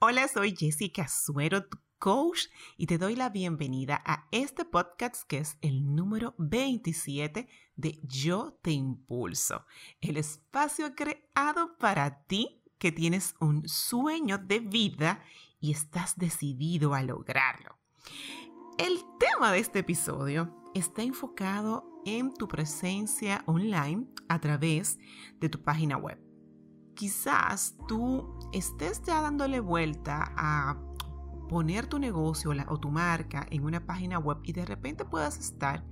Hola, 0.00 0.28
soy 0.28 0.54
Jessica 0.56 1.08
Suero, 1.08 1.64
tu 1.64 1.76
coach, 1.98 2.42
y 2.76 2.86
te 2.86 2.98
doy 2.98 3.16
la 3.16 3.30
bienvenida 3.30 4.00
a 4.06 4.28
este 4.30 4.64
podcast 4.64 5.24
que 5.26 5.38
es 5.38 5.58
el 5.60 5.96
número 5.96 6.36
27 6.38 7.48
de 7.74 7.98
Yo 8.04 8.56
Te 8.62 8.70
Impulso, 8.70 9.66
el 10.00 10.16
espacio 10.16 10.94
creado 10.94 11.76
para 11.78 12.22
ti 12.26 12.62
que 12.78 12.92
tienes 12.92 13.34
un 13.40 13.68
sueño 13.68 14.38
de 14.38 14.60
vida 14.60 15.20
y 15.58 15.72
estás 15.72 16.16
decidido 16.16 16.94
a 16.94 17.02
lograrlo. 17.02 17.76
El 18.78 19.00
tema 19.18 19.50
de 19.50 19.58
este 19.58 19.80
episodio 19.80 20.62
está 20.76 21.02
enfocado 21.02 22.00
en 22.06 22.32
tu 22.32 22.46
presencia 22.46 23.42
online 23.46 24.06
a 24.28 24.40
través 24.40 24.96
de 25.40 25.48
tu 25.48 25.60
página 25.60 25.96
web 25.96 26.27
quizás 26.98 27.76
tú 27.86 28.28
estés 28.52 29.00
ya 29.04 29.22
dándole 29.22 29.60
vuelta 29.60 30.32
a 30.36 30.76
poner 31.48 31.86
tu 31.86 32.00
negocio 32.00 32.50
o 32.68 32.80
tu 32.80 32.90
marca 32.90 33.46
en 33.50 33.62
una 33.64 33.86
página 33.86 34.18
web 34.18 34.38
y 34.42 34.52
de 34.52 34.64
repente 34.64 35.04
puedas 35.04 35.38
estar 35.38 35.84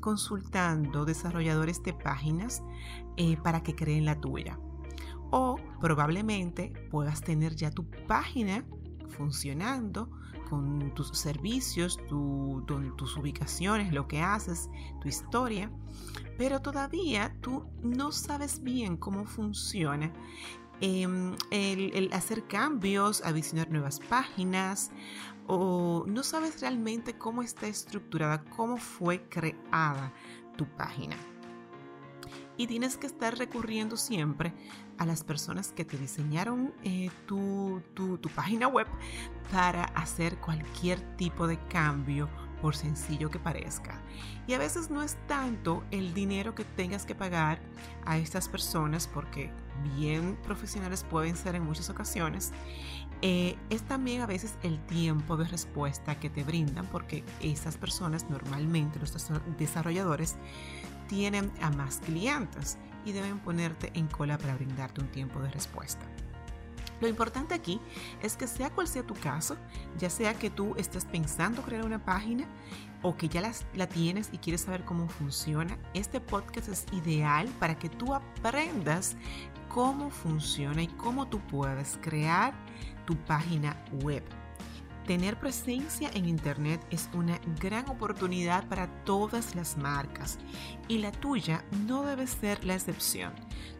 consultando 0.00 1.06
desarrolladores 1.06 1.82
de 1.82 1.94
páginas 1.94 2.62
eh, 3.16 3.38
para 3.38 3.62
que 3.62 3.74
creen 3.74 4.04
la 4.04 4.20
tuya. 4.20 4.58
O 5.30 5.56
probablemente 5.80 6.70
puedas 6.90 7.22
tener 7.22 7.56
ya 7.56 7.70
tu 7.70 7.90
página 8.06 8.62
funcionando 9.08 10.10
con 10.50 10.92
tus 10.94 11.16
servicios, 11.16 11.98
tus 12.08 13.16
ubicaciones, 13.16 13.90
lo 13.94 14.06
que 14.06 14.20
haces, 14.20 14.68
tu 15.00 15.08
historia, 15.08 15.70
pero 16.36 16.60
todavía 16.60 17.36
tú 17.40 17.64
no 17.82 18.12
sabes 18.12 18.62
bien 18.62 18.96
cómo 18.96 19.24
funciona. 19.24 20.12
Em, 20.80 21.36
el, 21.52 22.10
hacer 22.12 22.44
cambios, 22.48 23.22
adicionar 23.24 23.70
nuevas 23.70 24.00
páginas 24.00 24.90
o 25.46 26.04
no 26.08 26.24
sabes 26.24 26.60
realmente 26.60 27.16
cómo 27.16 27.42
está 27.42 27.68
estructurada, 27.68 28.42
cómo 28.56 28.78
fue 28.78 29.22
creada 29.28 30.12
tu 30.56 30.66
página. 30.66 31.16
Y 32.56 32.66
tienes 32.66 32.96
que 32.96 33.06
estar 33.06 33.38
recurriendo 33.38 33.96
siempre 33.96 34.52
a 34.98 35.06
las 35.06 35.22
personas 35.22 35.72
que 35.72 35.84
te 35.84 35.96
diseñaron 35.96 36.74
eh, 36.82 37.10
tu, 37.26 37.80
tu, 37.94 38.18
página 38.34 38.66
web 38.66 38.86
para 39.50 39.84
hacer 39.84 40.38
cualquier 40.38 41.00
tipo 41.16 41.46
de 41.46 41.58
cambio 41.68 42.28
por 42.62 42.76
sencillo 42.76 43.28
que 43.28 43.40
parezca. 43.40 44.00
Y 44.46 44.54
a 44.54 44.58
veces 44.58 44.88
no 44.88 45.02
es 45.02 45.18
tanto 45.26 45.82
el 45.90 46.14
dinero 46.14 46.54
que 46.54 46.64
tengas 46.64 47.04
que 47.04 47.14
pagar 47.14 47.58
a 48.06 48.16
estas 48.16 48.48
personas, 48.48 49.08
porque 49.12 49.50
bien 49.96 50.38
profesionales 50.44 51.04
pueden 51.10 51.36
ser 51.36 51.56
en 51.56 51.64
muchas 51.64 51.90
ocasiones, 51.90 52.52
eh, 53.20 53.56
es 53.68 53.82
también 53.82 54.22
a 54.22 54.26
veces 54.26 54.54
el 54.62 54.78
tiempo 54.86 55.36
de 55.36 55.44
respuesta 55.44 56.18
que 56.18 56.30
te 56.30 56.44
brindan, 56.44 56.86
porque 56.86 57.24
esas 57.40 57.76
personas 57.76 58.30
normalmente, 58.30 58.98
los 58.98 59.14
desarrolladores, 59.58 60.36
tienen 61.08 61.52
a 61.60 61.70
más 61.70 61.98
clientes 61.98 62.78
y 63.04 63.12
deben 63.12 63.40
ponerte 63.40 63.90
en 63.94 64.06
cola 64.06 64.38
para 64.38 64.54
brindarte 64.54 65.00
un 65.00 65.08
tiempo 65.08 65.40
de 65.40 65.50
respuesta. 65.50 66.06
Lo 67.02 67.08
importante 67.08 67.52
aquí 67.52 67.80
es 68.22 68.36
que 68.36 68.46
sea 68.46 68.70
cual 68.70 68.86
sea 68.86 69.02
tu 69.04 69.14
caso, 69.14 69.56
ya 69.98 70.08
sea 70.08 70.34
que 70.34 70.50
tú 70.50 70.76
estés 70.76 71.04
pensando 71.04 71.60
crear 71.60 71.84
una 71.84 72.04
página 72.04 72.46
o 73.02 73.16
que 73.16 73.28
ya 73.28 73.42
la 73.74 73.88
tienes 73.88 74.28
y 74.30 74.38
quieres 74.38 74.60
saber 74.60 74.84
cómo 74.84 75.08
funciona, 75.08 75.76
este 75.94 76.20
podcast 76.20 76.68
es 76.68 76.86
ideal 76.92 77.48
para 77.58 77.76
que 77.76 77.88
tú 77.88 78.14
aprendas 78.14 79.16
cómo 79.68 80.10
funciona 80.10 80.80
y 80.80 80.86
cómo 80.86 81.26
tú 81.26 81.40
puedes 81.40 81.98
crear 82.00 82.54
tu 83.04 83.16
página 83.16 83.76
web. 84.04 84.22
Tener 85.04 85.36
presencia 85.36 86.08
en 86.14 86.26
Internet 86.26 86.80
es 86.92 87.10
una 87.14 87.40
gran 87.60 87.88
oportunidad 87.88 88.68
para 88.68 88.86
todas 89.02 89.56
las 89.56 89.76
marcas 89.76 90.38
y 90.86 90.98
la 90.98 91.10
tuya 91.10 91.64
no 91.88 92.04
debe 92.04 92.28
ser 92.28 92.64
la 92.64 92.74
excepción. 92.74 93.32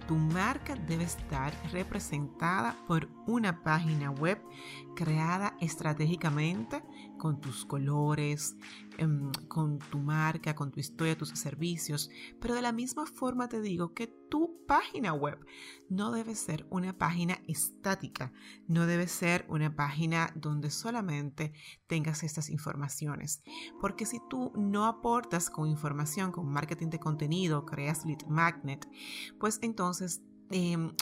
Tu 0.06 0.16
marca 0.16 0.74
debe 0.74 1.04
estar 1.04 1.52
representada 1.72 2.76
por 2.86 3.08
una 3.26 3.62
página 3.62 4.10
web 4.10 4.42
creada 4.96 5.56
estratégicamente 5.60 6.82
con 7.18 7.40
tus 7.40 7.64
colores, 7.64 8.56
em, 8.98 9.30
con 9.46 9.78
tu 9.78 9.98
marca, 9.98 10.54
con 10.54 10.72
tu 10.72 10.80
historia, 10.80 11.16
tus 11.16 11.30
servicios. 11.30 12.10
Pero 12.40 12.54
de 12.54 12.62
la 12.62 12.72
misma 12.72 13.06
forma 13.06 13.48
te 13.48 13.60
digo 13.60 13.94
que 13.94 14.08
tu 14.28 14.64
página 14.66 15.12
web 15.12 15.38
no 15.88 16.10
debe 16.10 16.34
ser 16.34 16.66
una 16.70 16.96
página 16.96 17.38
estática, 17.46 18.32
no 18.66 18.86
debe 18.86 19.06
ser 19.06 19.44
una 19.48 19.76
página 19.76 20.32
donde 20.34 20.70
solamente 20.70 21.52
tengas 21.86 22.22
estas 22.22 22.48
informaciones. 22.48 23.42
Porque 23.80 24.06
si 24.06 24.18
tú 24.28 24.52
no 24.56 24.86
aportas 24.86 25.48
con 25.50 25.68
información, 25.68 26.32
con 26.32 26.48
marketing 26.48 26.88
de 26.88 26.98
contenido, 26.98 27.64
creas 27.66 28.04
lead 28.04 28.26
magnet, 28.26 28.88
pues 29.38 29.58
entonces... 29.62 29.91
Em, 30.50 30.92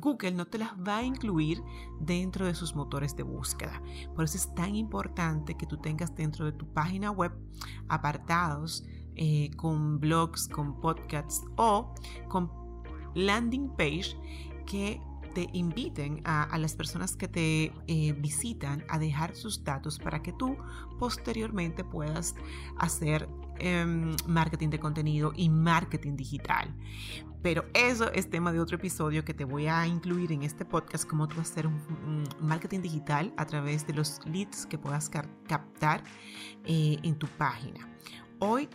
Google 0.00 0.32
no 0.32 0.46
te 0.46 0.58
las 0.58 0.72
va 0.76 0.98
a 0.98 1.02
incluir 1.02 1.62
dentro 2.00 2.46
de 2.46 2.54
sus 2.54 2.74
motores 2.74 3.14
de 3.16 3.22
búsqueda. 3.22 3.80
Por 4.14 4.24
eso 4.24 4.36
es 4.36 4.52
tan 4.54 4.74
importante 4.74 5.56
que 5.56 5.66
tú 5.66 5.76
tengas 5.76 6.14
dentro 6.14 6.44
de 6.44 6.52
tu 6.52 6.66
página 6.72 7.10
web 7.10 7.32
apartados 7.88 8.84
eh, 9.14 9.50
con 9.56 10.00
blogs, 10.00 10.48
con 10.48 10.80
podcasts 10.80 11.42
o 11.56 11.94
con 12.28 12.50
landing 13.14 13.68
page 13.76 14.16
que 14.66 15.00
te 15.34 15.48
inviten 15.52 16.22
a, 16.24 16.56
las 16.58 16.74
personas 16.74 17.16
que 17.16 17.28
te 17.28 17.72
eh, 17.86 18.12
visitan 18.12 18.84
a 18.88 18.98
dejar 18.98 19.34
sus 19.34 19.62
datos 19.62 19.98
para 19.98 20.22
que 20.22 20.32
tú 20.32 20.56
posteriormente 20.98 21.84
puedas 21.84 22.34
hacer 22.78 23.28
em, 23.58 24.14
marketing 24.26 24.70
de 24.70 24.78
contenido 24.78 25.32
y 25.36 25.48
marketing 25.48 26.16
digital. 26.16 26.74
Pero 27.42 27.66
eso 27.74 28.10
es 28.12 28.30
tema 28.30 28.52
de 28.52 28.60
otro 28.60 28.76
episodio 28.76 29.24
que 29.24 29.34
te 29.34 29.44
voy 29.44 29.66
a 29.66 29.86
incluir 29.86 30.32
en 30.32 30.44
este 30.44 30.64
podcast, 30.64 31.06
cómo 31.06 31.28
tú 31.28 31.40
hacer 31.40 31.66
un, 31.66 32.24
marketing 32.40 32.80
digital 32.80 33.34
a 33.36 33.44
través 33.44 33.86
de 33.86 33.92
los 33.92 34.20
leads 34.24 34.64
que 34.64 34.78
puedas 34.78 35.10
captar 35.10 36.02
eh, 36.64 36.96
en 37.02 37.16
tu 37.16 37.26
página. 37.26 37.86
Hoy 38.38 38.68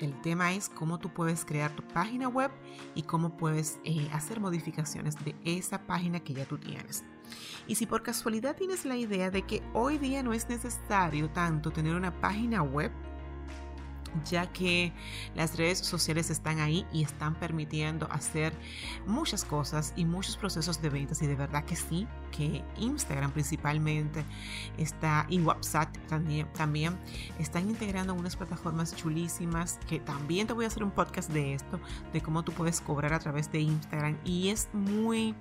el 0.00 0.20
tema 0.20 0.52
es 0.52 0.68
cómo 0.68 0.98
tú 0.98 1.12
puedes 1.12 1.44
crear 1.44 1.70
tu 1.72 1.82
página 1.82 2.28
web 2.28 2.50
y 2.94 3.02
cómo 3.02 3.36
puedes 3.36 3.78
eh, 3.84 4.08
hacer 4.12 4.40
modificaciones 4.40 5.16
de 5.24 5.34
esa 5.44 5.86
página 5.86 6.20
que 6.20 6.34
ya 6.34 6.44
tú 6.44 6.58
tienes. 6.58 7.04
Y 7.66 7.76
si 7.76 7.86
por 7.86 8.02
casualidad 8.02 8.56
tienes 8.56 8.84
la 8.84 8.96
idea 8.96 9.30
de 9.30 9.42
que 9.42 9.62
hoy 9.72 9.98
día 9.98 10.22
no 10.22 10.32
es 10.32 10.48
necesario 10.48 11.30
tanto 11.30 11.70
tener 11.70 11.94
una 11.94 12.20
página 12.20 12.62
web, 12.62 12.92
ya 14.24 14.46
que 14.52 14.92
las 15.34 15.56
redes 15.56 15.78
sociales 15.78 16.30
están 16.30 16.60
ahí 16.60 16.86
y 16.92 17.02
están 17.02 17.34
permitiendo 17.34 18.10
hacer 18.10 18.52
muchas 19.06 19.44
cosas 19.44 19.92
y 19.96 20.04
muchos 20.04 20.36
procesos 20.36 20.80
de 20.80 20.88
ventas. 20.88 21.22
Y 21.22 21.26
de 21.26 21.34
verdad 21.34 21.64
que 21.64 21.76
sí, 21.76 22.06
que 22.30 22.62
Instagram 22.78 23.32
principalmente 23.32 24.24
está 24.78 25.26
y 25.28 25.40
WhatsApp 25.40 25.94
también, 26.08 26.46
también 26.52 26.98
están 27.38 27.68
integrando 27.68 28.14
unas 28.14 28.36
plataformas 28.36 28.94
chulísimas 28.96 29.78
que 29.88 30.00
también 30.00 30.46
te 30.46 30.52
voy 30.52 30.64
a 30.64 30.68
hacer 30.68 30.84
un 30.84 30.90
podcast 30.90 31.30
de 31.30 31.54
esto, 31.54 31.80
de 32.12 32.20
cómo 32.20 32.42
tú 32.42 32.52
puedes 32.52 32.80
cobrar 32.80 33.12
a 33.12 33.18
través 33.18 33.50
de 33.52 33.60
Instagram. 33.60 34.18
Y 34.24 34.48
es 34.48 34.68
muy... 34.72 35.34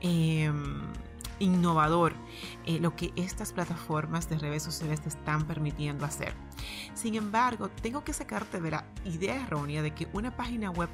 Em, 0.00 0.82
innovador 1.38 2.14
eh, 2.66 2.78
lo 2.80 2.94
que 2.96 3.12
estas 3.16 3.52
plataformas 3.52 4.28
de 4.28 4.38
redes 4.38 4.62
sociales 4.62 5.00
te 5.00 5.08
están 5.08 5.46
permitiendo 5.46 6.04
hacer. 6.04 6.34
Sin 6.94 7.14
embargo, 7.14 7.68
tengo 7.68 8.04
que 8.04 8.12
sacarte 8.12 8.60
de 8.60 8.70
la 8.70 8.84
idea 9.04 9.42
errónea 9.42 9.82
de 9.82 9.92
que 9.92 10.08
una 10.12 10.36
página 10.36 10.70
web 10.70 10.88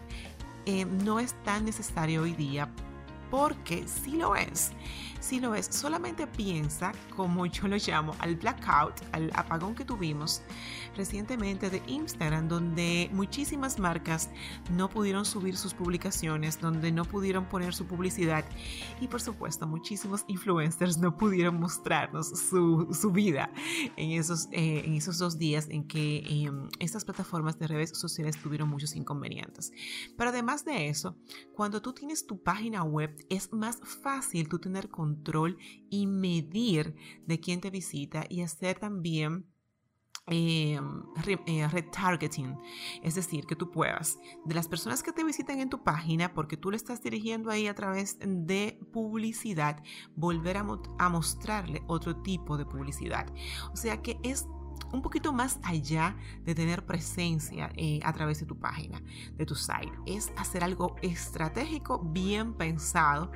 eh, 0.67 0.84
no 0.84 1.21
es 1.21 1.34
tan 1.43 1.65
necesaria 1.65 2.21
hoy 2.21 2.33
día 2.33 2.69
porque 3.30 3.86
sí 3.86 4.16
lo 4.16 4.36
es. 4.36 4.72
Si 5.20 5.38
lo 5.38 5.54
es, 5.54 5.66
solamente 5.66 6.26
piensa, 6.26 6.92
como 7.14 7.44
yo 7.44 7.68
lo 7.68 7.77
llamo, 7.77 8.16
al 8.21 8.36
blackout, 8.36 8.94
al 9.12 9.30
apagón 9.34 9.74
que 9.74 9.84
tuvimos 9.84 10.42
recientemente 10.97 11.68
de 11.68 11.82
Instagram, 11.86 12.48
donde 12.48 13.10
muchísimas 13.12 13.78
marcas 13.78 14.30
no 14.74 14.88
pudieron 14.88 15.27
subir 15.27 15.59
sus 15.59 15.74
publicaciones, 15.74 16.59
donde 16.59 16.91
no 16.91 17.04
pudieron 17.04 17.44
poner 17.44 17.74
su 17.74 17.86
publicidad 17.86 18.47
y 19.00 19.09
por 19.09 19.21
supuesto 19.21 19.66
muchísimos 19.66 20.24
influencers 20.26 20.97
no 20.97 21.16
pudieron 21.16 21.60
mostrarnos 21.60 22.30
su, 22.30 22.88
su 22.92 23.10
vida 23.12 23.53
en 23.97 24.12
esos, 24.12 24.48
eh, 24.53 24.83
en 24.86 24.94
esos 24.94 25.18
dos 25.18 25.38
días 25.38 25.68
en 25.68 25.86
que 25.86 26.24
em, 26.26 26.68
estas 26.78 27.04
plataformas 27.04 27.59
de 27.59 27.66
redes 27.66 27.91
sociales 27.91 28.41
tuvieron 28.41 28.71
muchos 28.71 28.97
inconvenientes. 28.97 29.72
Pero 30.16 30.30
además 30.30 30.65
de 30.65 30.88
eso, 30.88 31.16
cuando 31.53 31.83
tú 31.83 31.92
tienes 31.92 32.26
tu 32.26 32.42
página 32.42 32.83
web, 32.84 33.15
es 33.28 33.53
más 33.53 33.81
fácil 34.03 34.49
tú 34.49 34.59
tener 34.59 34.89
control 34.89 35.59
y 35.91 36.07
medir 36.07 36.95
de 37.27 37.41
quién 37.41 37.61
te 37.61 37.71
visita 37.71 38.25
y 38.28 38.43
hacer 38.43 38.78
también 38.78 39.47
Em, 40.33 41.03
eh, 41.47 41.67
retargeting, 41.67 42.57
es 43.03 43.17
decir, 43.17 43.47
que 43.47 43.57
tú 43.57 43.72
puedas 43.72 44.17
de 44.45 44.55
las 44.55 44.69
personas 44.69 45.03
que 45.03 45.13
te 45.13 45.25
visitan 45.25 45.59
en 45.59 45.69
tu 45.69 45.83
página, 45.83 46.34
porque 46.34 46.57
tú 46.57 46.71
le 46.71 46.77
estás 46.77 47.03
dirigiendo 47.03 47.51
ahí 47.51 47.67
a 47.67 47.75
través 47.75 48.17
de 48.21 48.78
publicidad, 48.93 49.83
volver 50.15 50.59
a, 50.59 50.67
a 51.01 51.09
mostrarle 51.09 51.83
otro 51.89 52.22
tipo 52.22 52.57
de 52.57 52.65
publicidad. 52.65 53.27
O 53.72 53.77
sea 53.77 54.03
que 54.03 54.21
es 54.22 54.47
un 54.92 55.03
poquito 55.03 55.32
más 55.32 55.59
allá 55.62 56.16
de 56.44 56.54
tener 56.54 56.84
presencia 56.84 57.71
eh, 57.77 58.00
a 58.03 58.12
través 58.12 58.41
de 58.41 58.47
tu 58.47 58.59
página, 58.59 59.03
de 59.36 59.47
tu 59.47 59.54
site. 59.54 59.92
Es 60.06 60.32
hacer 60.36 60.65
algo 60.65 60.97
estratégico, 61.03 61.98
bien 61.98 62.54
pensado, 62.54 63.30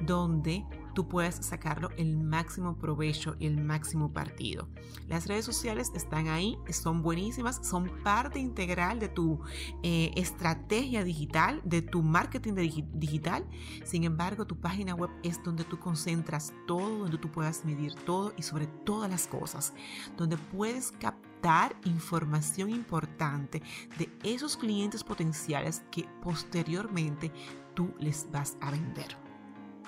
donde 0.00 0.64
tú 0.98 1.06
puedes 1.06 1.36
sacarlo 1.36 1.90
el 1.96 2.16
máximo 2.16 2.76
provecho 2.76 3.36
y 3.38 3.46
el 3.46 3.62
máximo 3.62 4.12
partido. 4.12 4.66
Las 5.06 5.28
redes 5.28 5.44
sociales 5.44 5.92
están 5.94 6.26
ahí, 6.26 6.58
son 6.70 7.02
buenísimas, 7.02 7.60
son 7.64 7.88
parte 8.02 8.40
integral 8.40 8.98
de 8.98 9.08
tu 9.08 9.40
eh, 9.84 10.10
estrategia 10.16 11.04
digital, 11.04 11.60
de 11.62 11.82
tu 11.82 12.02
marketing 12.02 12.54
digital. 12.94 13.46
Sin 13.84 14.02
embargo, 14.02 14.44
tu 14.44 14.56
página 14.60 14.96
web 14.96 15.10
es 15.22 15.40
donde 15.44 15.62
tú 15.62 15.78
concentras 15.78 16.52
todo, 16.66 16.98
donde 16.98 17.18
tú 17.18 17.30
puedas 17.30 17.64
medir 17.64 17.94
todo 17.94 18.32
y 18.36 18.42
sobre 18.42 18.66
todas 18.66 19.08
las 19.08 19.28
cosas, 19.28 19.74
donde 20.16 20.36
puedes 20.36 20.90
captar 20.90 21.76
información 21.84 22.70
importante 22.70 23.62
de 24.00 24.10
esos 24.24 24.56
clientes 24.56 25.04
potenciales 25.04 25.84
que 25.92 26.08
posteriormente 26.24 27.30
tú 27.74 27.94
les 28.00 28.28
vas 28.32 28.56
a 28.60 28.72
vender. 28.72 29.27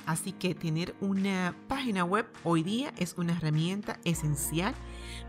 Así 0.07 0.33
que 0.33 0.55
tener 0.55 0.95
una 1.01 1.55
página 1.69 2.05
web 2.05 2.27
hoy 2.43 2.63
día 2.63 2.93
es 2.97 3.15
una 3.17 3.33
herramienta 3.33 3.99
esencial 4.05 4.75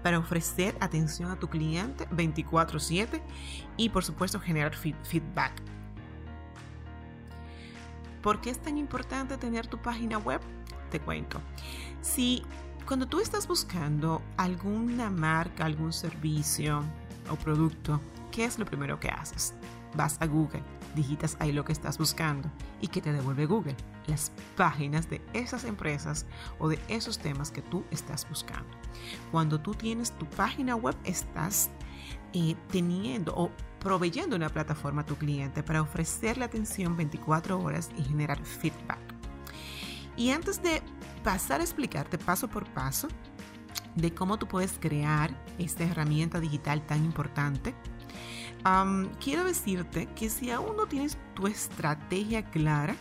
para 0.02 0.18
ofrecer 0.18 0.76
atención 0.80 1.30
a 1.30 1.40
tu 1.40 1.50
cliente 1.50 2.08
24/7 2.10 3.22
y 3.78 3.90
por 3.90 4.04
supuesto 4.04 4.40
generar 4.40 4.74
feedback. 4.76 5.52
¿Por 8.24 8.40
qué 8.42 8.50
es 8.52 8.60
tan 8.60 8.78
importante 8.78 9.38
tener 9.38 9.68
tu 9.68 9.78
página 9.78 10.18
web? 10.18 10.42
Te 10.90 11.00
cuento. 11.00 11.42
Si 12.02 12.44
cuando 12.88 13.08
tú 13.08 13.20
estás 13.20 13.48
buscando 13.48 14.22
alguna 14.38 15.10
marca, 15.10 15.66
algún 15.66 15.94
servicio 15.94 16.84
o 17.30 17.36
producto, 17.36 18.00
¿qué 18.32 18.46
es 18.46 18.60
lo 18.60 18.66
primero 18.66 19.00
que 19.00 19.10
haces? 19.10 19.54
Vas 19.96 20.18
a 20.22 20.26
Google 20.26 20.64
digitas 20.96 21.38
ahí 21.40 21.52
lo 21.52 21.66
que 21.66 21.72
estás 21.72 21.98
buscando 21.98 22.50
y 22.82 22.88
que 22.88 23.02
te 23.02 23.14
devuelve 23.14 23.46
Google, 23.46 23.76
las 24.08 24.32
páginas 24.56 25.10
de 25.10 25.22
esas 25.34 25.64
empresas 25.64 26.26
o 26.60 26.70
de 26.70 26.80
esos 26.88 27.20
temas 27.20 27.52
que 27.52 27.62
tú 27.62 27.84
estás 27.92 28.28
buscando. 28.28 28.70
Cuando 29.32 29.60
tú 29.60 29.74
tienes 29.74 30.12
tu 30.12 30.26
página 30.26 30.76
web, 30.76 30.96
estás 31.04 31.70
eh, 32.34 32.56
teniendo 32.72 33.34
o 33.36 33.52
proveyendo 33.80 34.36
una 34.36 34.50
plataforma 34.50 35.02
a 35.02 35.06
tu 35.06 35.16
cliente 35.16 35.64
para 35.64 35.82
ofrecerle 35.82 36.46
atención 36.46 36.96
24 36.96 37.60
horas 37.60 37.90
y 37.98 38.04
generar 38.04 38.44
feedback. 38.44 39.00
Y 40.18 40.32
antes 40.32 40.62
de 40.62 40.82
pasar 41.24 41.62
a 41.62 41.64
explicarte 41.64 42.18
paso 42.18 42.48
por 42.48 42.66
paso 42.74 43.08
de 43.96 44.14
cómo 44.14 44.38
tú 44.38 44.48
puedes 44.48 44.74
crear 44.80 45.32
esta 45.58 45.84
herramienta 45.84 46.40
digital 46.40 46.86
tan 46.86 47.04
importante, 47.04 47.74
quiero 49.20 49.44
decirte 49.44 50.08
que 50.16 50.30
si 50.30 50.52
aún 50.52 50.76
no 50.78 50.88
tienes 50.88 51.18
tu 51.36 51.48
estrategia 51.48 52.50
clara, 52.50 52.96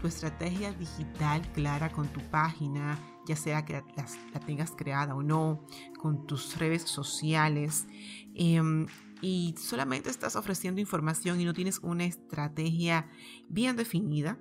tu 0.00 0.06
estrategia 0.06 0.72
digital 0.72 1.42
clara 1.52 1.90
con 1.90 2.08
tu 2.08 2.20
página, 2.30 2.98
ya 3.26 3.36
sea 3.36 3.64
que 3.64 3.82
la, 3.96 4.40
tengas 4.46 4.72
creada 4.72 5.14
o 5.14 5.22
no, 5.22 5.66
con 5.98 6.26
tus 6.26 6.58
redes 6.58 6.82
sociales, 6.82 7.86
em, 8.34 8.86
y 9.20 9.54
solamente 9.58 10.10
estás 10.10 10.36
ofreciendo 10.36 10.80
información 10.80 11.40
y 11.40 11.44
no 11.44 11.52
tienes 11.52 11.80
una 11.80 12.04
estrategia 12.04 13.10
bien 13.48 13.76
definida 13.76 14.38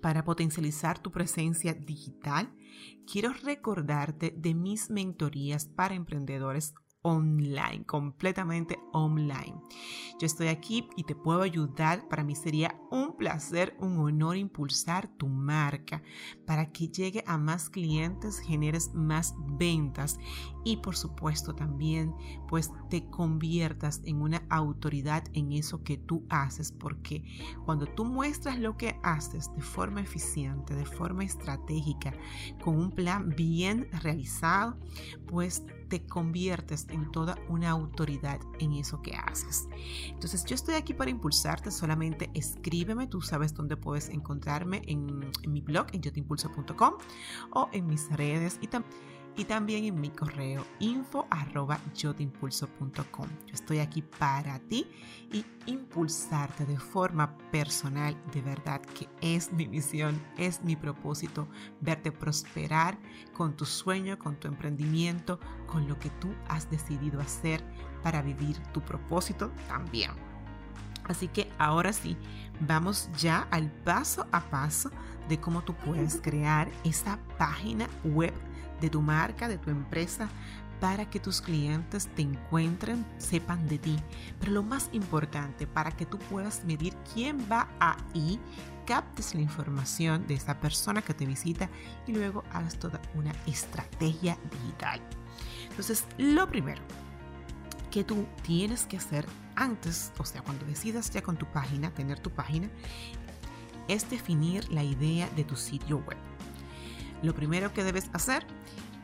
para 0.00 0.24
potencializar 0.24 0.98
tu 0.98 1.10
presencia 1.12 1.74
digital, 1.74 2.52
quiero 3.10 3.32
recordarte 3.32 4.34
de 4.36 4.54
mis 4.54 4.90
mentorías 4.90 5.66
para 5.66 5.94
emprendedores 5.94 6.74
online, 7.04 7.84
completamente 7.84 8.78
online. 8.92 9.60
Yo 10.18 10.26
estoy 10.26 10.48
aquí 10.48 10.88
y 10.96 11.04
te 11.04 11.14
puedo 11.14 11.42
ayudar. 11.42 12.08
Para 12.08 12.24
mí 12.24 12.34
sería 12.34 12.80
un 12.90 13.16
placer, 13.16 13.76
un 13.78 13.98
honor 13.98 14.36
impulsar 14.38 15.08
tu 15.08 15.28
marca 15.28 16.02
para 16.46 16.72
que 16.72 16.88
llegue 16.88 17.22
a 17.26 17.36
más 17.36 17.68
clientes, 17.68 18.38
generes 18.38 18.94
más 18.94 19.34
ventas 19.58 20.18
y 20.64 20.78
por 20.78 20.96
supuesto 20.96 21.54
también 21.54 22.14
pues 22.48 22.70
te 22.88 23.04
conviertas 23.10 24.00
en 24.04 24.22
una 24.22 24.42
autoridad 24.48 25.24
en 25.34 25.52
eso 25.52 25.82
que 25.82 25.98
tú 25.98 26.24
haces 26.30 26.72
porque 26.72 27.22
cuando 27.66 27.86
tú 27.86 28.06
muestras 28.06 28.58
lo 28.58 28.78
que 28.78 28.98
haces 29.02 29.54
de 29.54 29.62
forma 29.62 30.00
eficiente, 30.00 30.74
de 30.74 30.86
forma 30.86 31.24
estratégica, 31.24 32.14
con 32.62 32.78
un 32.78 32.90
plan 32.92 33.28
bien 33.36 33.88
realizado, 34.02 34.78
pues 35.26 35.64
te 35.94 36.04
conviertes 36.06 36.88
en 36.90 37.12
toda 37.12 37.38
una 37.48 37.70
autoridad 37.70 38.40
en 38.58 38.72
eso 38.72 39.00
que 39.00 39.14
haces. 39.14 39.68
Entonces 40.08 40.44
yo 40.44 40.56
estoy 40.56 40.74
aquí 40.74 40.92
para 40.92 41.08
impulsarte, 41.08 41.70
solamente 41.70 42.32
escríbeme, 42.34 43.06
tú 43.06 43.20
sabes 43.20 43.54
dónde 43.54 43.76
puedes 43.76 44.08
encontrarme 44.08 44.82
en, 44.88 45.30
mi 45.46 45.60
blog, 45.60 45.86
en 45.92 46.02
yotimpulso.com 46.02 46.94
o 47.52 47.68
en 47.72 47.86
mis 47.86 48.10
redes 48.10 48.58
y 48.60 48.66
también 48.66 48.92
y 49.36 49.44
también 49.44 49.84
en 49.84 50.00
mi 50.00 50.10
correo 50.10 50.64
info 50.78 51.26
arroba 51.30 51.80
Yo 51.94 52.14
estoy 53.52 53.78
aquí 53.78 54.02
para 54.02 54.58
ti 54.60 54.86
y 55.32 55.44
impulsarte 55.66 56.64
de 56.64 56.78
forma 56.78 57.36
personal, 57.50 58.16
de 58.32 58.42
verdad 58.42 58.80
que 58.80 59.08
es 59.20 59.52
mi 59.52 59.66
misión, 59.66 60.20
es 60.36 60.62
mi 60.62 60.76
propósito, 60.76 61.48
verte 61.80 62.12
prosperar 62.12 62.98
con 63.32 63.56
tu 63.56 63.64
sueño, 63.64 64.18
con 64.18 64.36
tu 64.36 64.46
emprendimiento, 64.46 65.40
con 65.66 65.88
lo 65.88 65.98
que 65.98 66.10
tú 66.10 66.32
has 66.48 66.70
decidido 66.70 67.20
hacer 67.20 67.64
para 68.02 68.22
vivir 68.22 68.58
tu 68.72 68.80
propósito 68.80 69.50
también. 69.66 70.12
Así 71.04 71.28
que 71.28 71.50
ahora 71.58 71.92
sí, 71.92 72.16
vamos 72.60 73.10
ya 73.18 73.46
al 73.50 73.70
paso 73.70 74.26
a 74.32 74.40
paso 74.40 74.90
de 75.28 75.38
cómo 75.38 75.62
tú 75.62 75.74
puedes 75.74 76.20
crear 76.20 76.70
esa 76.84 77.18
página 77.36 77.88
web 78.04 78.32
de 78.80 78.90
tu 78.90 79.00
marca, 79.00 79.48
de 79.48 79.58
tu 79.58 79.70
empresa, 79.70 80.28
para 80.80 81.08
que 81.08 81.20
tus 81.20 81.40
clientes 81.40 82.08
te 82.14 82.22
encuentren, 82.22 83.06
sepan 83.18 83.66
de 83.68 83.78
ti. 83.78 83.96
Pero 84.40 84.52
lo 84.52 84.62
más 84.62 84.90
importante, 84.92 85.66
para 85.66 85.90
que 85.92 86.04
tú 86.04 86.18
puedas 86.18 86.64
medir 86.64 86.94
quién 87.14 87.38
va 87.50 87.68
ahí, 87.80 88.38
captes 88.84 89.34
la 89.34 89.40
información 89.40 90.26
de 90.26 90.34
esa 90.34 90.60
persona 90.60 91.00
que 91.00 91.14
te 91.14 91.26
visita 91.26 91.70
y 92.06 92.12
luego 92.12 92.44
hagas 92.52 92.78
toda 92.78 93.00
una 93.14 93.32
estrategia 93.46 94.36
digital. 94.50 95.00
Entonces, 95.70 96.04
lo 96.18 96.46
primero 96.48 96.82
que 97.90 98.04
tú 98.04 98.26
tienes 98.42 98.84
que 98.86 98.96
hacer 98.96 99.26
antes, 99.56 100.12
o 100.18 100.24
sea, 100.24 100.42
cuando 100.42 100.66
decidas 100.66 101.10
ya 101.10 101.22
con 101.22 101.36
tu 101.36 101.46
página, 101.46 101.90
tener 101.90 102.18
tu 102.18 102.30
página, 102.30 102.68
es 103.88 104.10
definir 104.10 104.70
la 104.72 104.82
idea 104.82 105.28
de 105.30 105.44
tu 105.44 105.56
sitio 105.56 105.98
web. 105.98 106.18
Lo 107.24 107.34
primero 107.34 107.72
que 107.72 107.82
debes 107.82 108.10
hacer 108.12 108.46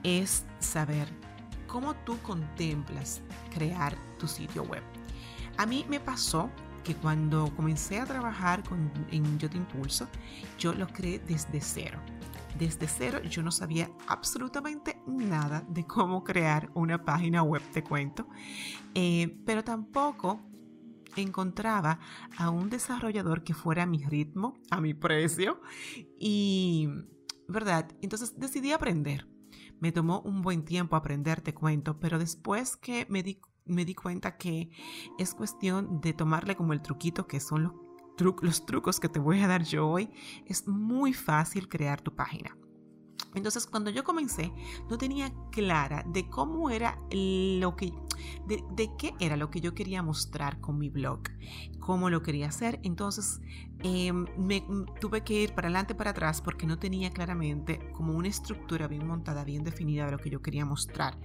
es 0.02 0.44
saber 0.58 1.08
cómo 1.66 1.94
tú 1.94 2.18
contemplas 2.20 3.22
crear 3.50 3.96
tu 4.18 4.28
sitio 4.28 4.62
web. 4.64 4.82
A 5.56 5.64
mí 5.64 5.86
me 5.88 6.00
pasó 6.00 6.50
que 6.84 6.94
cuando 6.94 7.50
comencé 7.56 7.98
a 7.98 8.04
trabajar 8.04 8.62
con, 8.62 8.92
en 9.10 9.38
Yo 9.38 9.48
Te 9.48 9.56
Impulso, 9.56 10.06
yo 10.58 10.74
lo 10.74 10.86
creé 10.88 11.18
desde 11.20 11.62
cero. 11.62 11.98
Desde 12.58 12.88
cero 12.88 13.22
yo 13.22 13.42
no 13.42 13.50
sabía 13.50 13.90
absolutamente 14.06 15.00
nada 15.06 15.64
de 15.66 15.86
cómo 15.86 16.22
crear 16.22 16.70
una 16.74 17.02
página 17.02 17.42
web, 17.42 17.62
te 17.72 17.82
cuento, 17.82 18.28
eh, 18.94 19.34
pero 19.46 19.64
tampoco 19.64 20.42
encontraba 21.16 21.98
a 22.36 22.50
un 22.50 22.68
desarrollador 22.68 23.44
que 23.44 23.54
fuera 23.54 23.84
a 23.84 23.86
mi 23.86 24.04
ritmo, 24.04 24.58
a 24.70 24.78
mi 24.82 24.92
precio 24.92 25.62
y 26.18 26.86
¿verdad? 27.50 27.88
Entonces 28.02 28.38
decidí 28.38 28.72
aprender. 28.72 29.28
Me 29.80 29.92
tomó 29.92 30.20
un 30.20 30.42
buen 30.42 30.64
tiempo 30.64 30.96
aprender, 30.96 31.40
te 31.40 31.54
cuento, 31.54 31.98
pero 31.98 32.18
después 32.18 32.76
que 32.76 33.06
me 33.08 33.22
di, 33.22 33.40
me 33.64 33.84
di 33.84 33.94
cuenta 33.94 34.36
que 34.36 34.70
es 35.18 35.34
cuestión 35.34 36.00
de 36.00 36.12
tomarle 36.12 36.56
como 36.56 36.72
el 36.72 36.82
truquito 36.82 37.26
que 37.26 37.40
son 37.40 37.62
los, 37.62 37.72
los 38.42 38.66
trucos 38.66 39.00
que 39.00 39.08
te 39.08 39.18
voy 39.18 39.40
a 39.40 39.48
dar 39.48 39.64
yo 39.64 39.88
hoy, 39.88 40.10
es 40.46 40.68
muy 40.68 41.12
fácil 41.12 41.68
crear 41.68 42.00
tu 42.00 42.14
página. 42.14 42.56
Entonces, 43.34 43.66
cuando 43.66 43.90
yo 43.90 44.02
comencé, 44.02 44.52
no 44.88 44.98
tenía 44.98 45.32
clara 45.52 46.04
de 46.06 46.28
cómo 46.28 46.68
era 46.70 46.98
lo 47.10 47.76
que, 47.76 47.92
de, 48.46 48.90
qué 48.98 49.14
era 49.20 49.36
lo 49.36 49.50
que 49.50 49.60
yo 49.60 49.74
quería 49.74 50.02
mostrar 50.02 50.60
con 50.60 50.78
mi 50.78 50.88
blog, 50.88 51.20
cómo 51.78 52.10
lo 52.10 52.22
quería 52.22 52.48
hacer. 52.48 52.80
Entonces, 52.82 53.40
Em, 53.82 54.26
me 54.36 54.62
tuve 55.00 55.22
que 55.22 55.42
ir 55.42 55.54
para 55.54 55.68
adelante 55.68 55.94
para 55.94 56.10
atrás 56.10 56.42
porque 56.42 56.66
no 56.66 56.78
tenía 56.78 57.10
claramente 57.10 57.78
como 57.92 58.12
una 58.12 58.28
estructura 58.28 58.88
bien 58.88 59.06
montada, 59.06 59.42
bien 59.44 59.64
definida 59.64 60.04
de 60.04 60.12
lo 60.12 60.18
que 60.18 60.28
yo 60.28 60.42
quería 60.42 60.66
mostrar. 60.66 61.16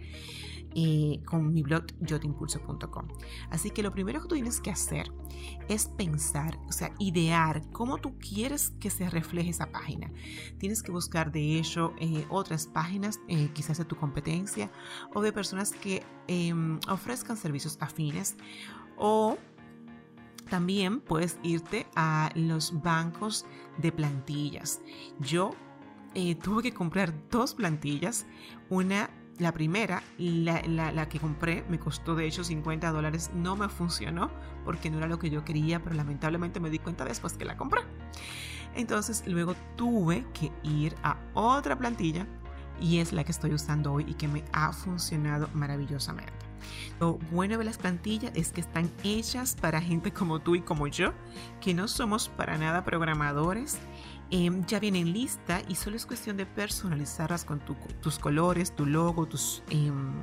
Con 1.26 1.54
mi 1.54 1.64
blog 1.64 1.86
yotimpulso.com. 2.02 3.08
Así 3.50 3.72
que 3.72 3.84
lo 3.84 3.92
primero 3.92 4.22
que 4.22 4.28
tú 4.28 4.36
tienes 4.36 4.60
que 4.60 4.72
hacer 4.72 5.12
es 5.70 5.88
pensar, 5.88 6.60
o 6.68 6.72
sea, 6.72 6.94
idear 7.00 7.62
cómo 7.72 7.98
tú 7.98 8.18
quieres 8.18 8.72
que 8.80 8.90
se 8.90 9.10
refleje 9.10 9.52
esa 9.52 9.72
página. 9.72 10.12
Tienes 10.58 10.84
que 10.84 10.92
buscar 10.92 11.32
de 11.32 11.58
hecho 11.58 11.94
eh, 12.00 12.26
otras 12.30 12.68
páginas, 12.68 13.20
eh, 13.28 13.50
quizás 13.54 13.78
de 13.78 13.86
tu 13.86 13.96
competencia 13.96 14.72
o 15.14 15.22
de 15.22 15.32
personas 15.32 15.72
que 15.72 16.04
em, 16.28 16.80
ofrezcan 16.90 17.38
servicios 17.38 17.78
afines 17.80 18.36
o 18.98 19.38
también 20.50 21.00
puedes 21.00 21.38
irte 21.44 21.88
a 21.96 22.32
los 22.36 22.82
bancos 22.82 23.46
de 23.78 23.92
plantillas. 23.92 24.82
Yo 25.20 25.52
eh, 26.14 26.36
tuve 26.36 26.64
que 26.64 26.74
comprar 26.74 27.14
dos 27.30 27.54
plantillas. 27.56 28.26
Una, 28.70 29.10
la 29.40 29.52
primera, 29.52 30.02
la, 30.18 31.10
que 31.10 31.20
compré, 31.20 31.66
me 31.70 31.80
costó 31.80 32.16
de 32.16 32.26
hecho 32.26 32.44
50 32.44 32.92
dólares. 32.92 33.32
No 33.34 33.56
me 33.56 33.70
funcionó 33.70 34.32
porque 34.64 34.90
no 34.90 34.98
era 34.98 35.08
lo 35.08 35.20
que 35.20 35.30
yo 35.30 35.44
quería, 35.44 35.84
pero 35.84 35.96
lamentablemente 35.96 36.60
me 36.60 36.70
di 36.70 36.80
cuenta 36.80 37.06
después 37.06 37.34
que 37.34 37.46
la 37.46 37.58
compré. 37.58 37.82
Entonces 38.76 39.24
luego 39.26 39.56
tuve 39.76 40.26
que 40.34 40.52
ir 40.64 40.96
a 41.04 41.18
otra 41.34 41.78
plantilla 41.78 42.28
y 42.80 43.00
es 43.00 43.14
la 43.14 43.24
que 43.24 43.32
estoy 43.32 43.54
usando 43.54 43.94
hoy 43.94 44.06
y 44.08 44.16
que 44.16 44.28
me 44.28 44.44
ha 44.52 44.74
funcionado 44.74 45.50
maravillosamente. 45.54 46.34
Lo 47.00 47.14
bueno 47.32 47.58
de 47.58 47.64
las 47.64 47.78
plantillas 47.78 48.32
es 48.36 48.52
que 48.52 48.62
están 48.62 48.90
hechas 49.04 49.56
para 49.56 49.82
gente 49.82 50.12
como 50.12 50.40
tú 50.40 50.56
y 50.56 50.62
como 50.62 50.88
yo, 50.88 51.14
que 51.62 51.74
no 51.74 51.88
somos 51.88 52.30
para 52.30 52.58
nada 52.58 52.84
programadores. 52.84 53.78
Em, 54.32 54.66
ya 54.66 54.80
vienen 54.80 55.14
lista 55.14 55.62
y 55.68 55.76
solo 55.76 55.96
es 55.98 56.06
cuestión 56.06 56.36
de 56.38 56.46
personalizarlas 56.46 57.46
con 57.46 57.62
tus 58.02 58.18
colores, 58.18 58.76
tu 58.76 58.86
logo, 58.86 59.28
tus 59.28 59.62
em, 59.70 60.14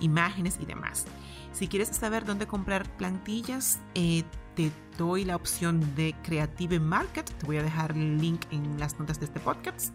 imágenes 0.00 0.58
y 0.60 0.66
demás. 0.66 1.06
Si 1.52 1.68
quieres 1.68 1.88
saber 1.88 2.24
dónde 2.24 2.46
comprar 2.46 2.88
plantillas, 2.96 3.80
eh, 3.94 4.22
te 4.54 4.70
doy 4.96 5.24
la 5.24 5.36
opción 5.36 5.94
de 5.96 6.14
Creative 6.22 6.78
Market. 6.80 7.30
Te 7.30 7.46
voy 7.46 7.56
a 7.56 7.62
dejar 7.62 7.92
el 7.92 8.18
link 8.18 8.42
en 8.50 8.78
las 8.78 8.98
notas 8.98 9.18
de 9.18 9.26
este 9.26 9.40
podcast 9.40 9.92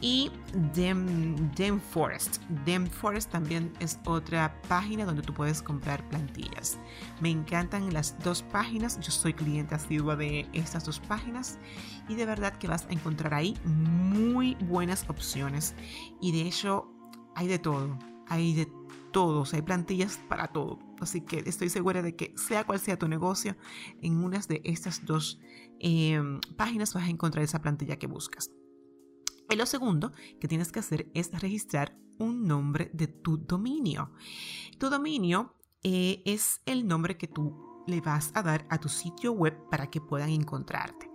y 0.00 0.30
Dem, 0.74 1.50
Dem 1.54 1.80
Forest. 1.80 2.38
Dem 2.64 2.86
Forest 2.86 3.30
también 3.30 3.72
es 3.80 3.98
otra 4.06 4.60
página 4.68 5.04
donde 5.04 5.22
tú 5.22 5.34
puedes 5.34 5.62
comprar 5.62 6.06
plantillas. 6.08 6.78
Me 7.20 7.30
encantan 7.30 7.92
las 7.92 8.18
dos 8.22 8.42
páginas. 8.42 8.98
Yo 9.00 9.10
soy 9.10 9.34
cliente 9.34 9.74
asidua 9.74 10.16
de 10.16 10.46
estas 10.52 10.84
dos 10.84 11.00
páginas 11.00 11.58
y 12.08 12.14
de 12.14 12.26
verdad 12.26 12.56
que 12.58 12.68
vas 12.68 12.86
a 12.86 12.92
encontrar 12.92 13.34
ahí 13.34 13.56
muy 13.64 14.54
buenas 14.66 15.08
opciones. 15.08 15.74
Y 16.20 16.32
de 16.32 16.42
hecho 16.42 16.92
hay 17.34 17.48
de 17.48 17.58
todo. 17.58 17.98
Hay 18.28 18.54
de 18.54 18.68
todos, 19.10 19.54
hay 19.54 19.62
plantillas 19.62 20.18
para 20.28 20.48
todo. 20.48 20.78
Así 21.00 21.22
que 21.22 21.42
estoy 21.46 21.70
segura 21.70 22.02
de 22.02 22.14
que 22.14 22.34
sea 22.36 22.64
cual 22.64 22.78
sea 22.78 22.98
tu 22.98 23.08
negocio, 23.08 23.56
en 24.02 24.22
unas 24.22 24.48
de 24.48 24.60
estas 24.64 25.04
dos 25.06 25.40
eh, 25.80 26.20
páginas 26.56 26.92
vas 26.92 27.04
a 27.04 27.10
encontrar 27.10 27.44
esa 27.44 27.60
plantilla 27.60 27.96
que 27.96 28.06
buscas. 28.06 28.50
Y 29.50 29.56
lo 29.56 29.66
segundo 29.66 30.12
que 30.40 30.48
tienes 30.48 30.72
que 30.72 30.80
hacer 30.80 31.10
es 31.14 31.30
registrar 31.40 31.96
un 32.18 32.44
nombre 32.44 32.90
de 32.92 33.06
tu 33.06 33.38
dominio. 33.38 34.12
Tu 34.78 34.90
dominio 34.90 35.54
eh, 35.82 36.22
es 36.26 36.60
el 36.66 36.86
nombre 36.86 37.16
que 37.16 37.28
tú 37.28 37.84
le 37.86 38.00
vas 38.00 38.32
a 38.34 38.42
dar 38.42 38.66
a 38.68 38.78
tu 38.78 38.88
sitio 38.88 39.32
web 39.32 39.56
para 39.70 39.88
que 39.88 40.00
puedan 40.00 40.30
encontrarte. 40.30 41.10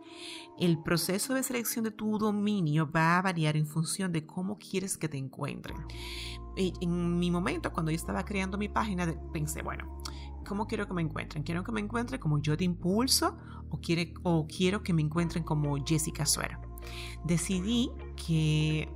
El 0.58 0.82
proceso 0.82 1.34
de 1.34 1.44
selección 1.44 1.84
de 1.84 1.92
tu 1.92 2.18
dominio 2.18 2.90
va 2.92 3.18
a 3.18 3.22
variar 3.22 3.58
en 3.58 3.68
función 3.68 4.12
de 4.12 4.26
cómo 4.26 4.58
quieres 4.58 4.98
que 4.98 5.10
te 5.10 5.18
encuentren. 5.18 5.78
En 6.56 7.20
mi 7.20 7.32
momento, 7.32 7.72
cuando 7.72 7.92
yo 7.92 7.96
estaba 7.96 8.24
creando 8.24 8.58
mi 8.58 8.70
página, 8.70 9.12
pensé, 9.32 9.62
bueno, 9.64 10.00
¿cómo 10.48 10.68
quiero 10.68 10.88
que 10.88 10.94
me 10.94 11.02
encuentren? 11.02 11.44
¿Quiero 11.44 11.64
que 11.64 11.72
me 11.72 11.82
encuentren 11.82 12.20
como 12.20 12.40
yo 12.42 12.56
te 12.56 12.64
impulso 12.64 13.38
o, 13.70 13.80
quiere, 13.80 14.14
o 14.24 14.48
quiero 14.48 14.84
que 14.84 14.94
me 14.94 15.02
encuentren 15.02 15.44
como 15.44 15.76
Jessica 15.84 16.26
Suero? 16.26 16.73
Decidí 17.24 17.92
que 18.16 18.90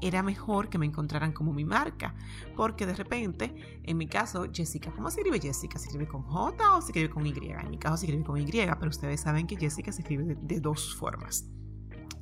era 0.00 0.22
mejor 0.22 0.68
que 0.68 0.78
me 0.78 0.86
encontraran 0.86 1.32
como 1.32 1.52
mi 1.52 1.64
marca, 1.64 2.14
porque 2.56 2.86
de 2.86 2.94
repente, 2.94 3.80
en 3.82 3.96
mi 3.96 4.06
caso, 4.06 4.46
Jessica, 4.52 4.92
¿cómo 4.92 5.10
se 5.10 5.20
escribe 5.20 5.40
Jessica? 5.40 5.78
¿Se 5.78 5.86
escribe 5.86 6.06
con 6.06 6.22
J 6.22 6.76
o 6.76 6.80
se 6.80 6.88
escribe 6.88 7.10
con 7.10 7.26
Y? 7.26 7.30
En 7.30 7.70
mi 7.70 7.78
caso 7.78 7.96
se 7.96 8.06
escribe 8.06 8.24
con 8.24 8.38
Y, 8.38 8.46
pero 8.46 8.88
ustedes 8.88 9.20
saben 9.20 9.46
que 9.46 9.56
Jessica 9.56 9.92
se 9.92 10.02
escribe 10.02 10.36
de 10.40 10.60
dos 10.60 10.94
formas. 10.94 11.48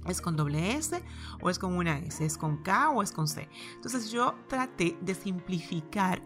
¿Es 0.08 0.20
con 0.20 0.36
doble 0.36 0.76
S 0.76 1.02
o 1.42 1.50
es 1.50 1.58
con 1.58 1.74
una 1.74 1.98
S? 1.98 2.24
¿Es 2.24 2.38
con 2.38 2.62
K 2.62 2.90
o 2.90 3.02
es 3.02 3.10
con 3.10 3.26
C? 3.26 3.48
Entonces 3.74 4.10
yo 4.10 4.36
traté 4.48 4.96
de 5.00 5.14
simplificar 5.14 6.22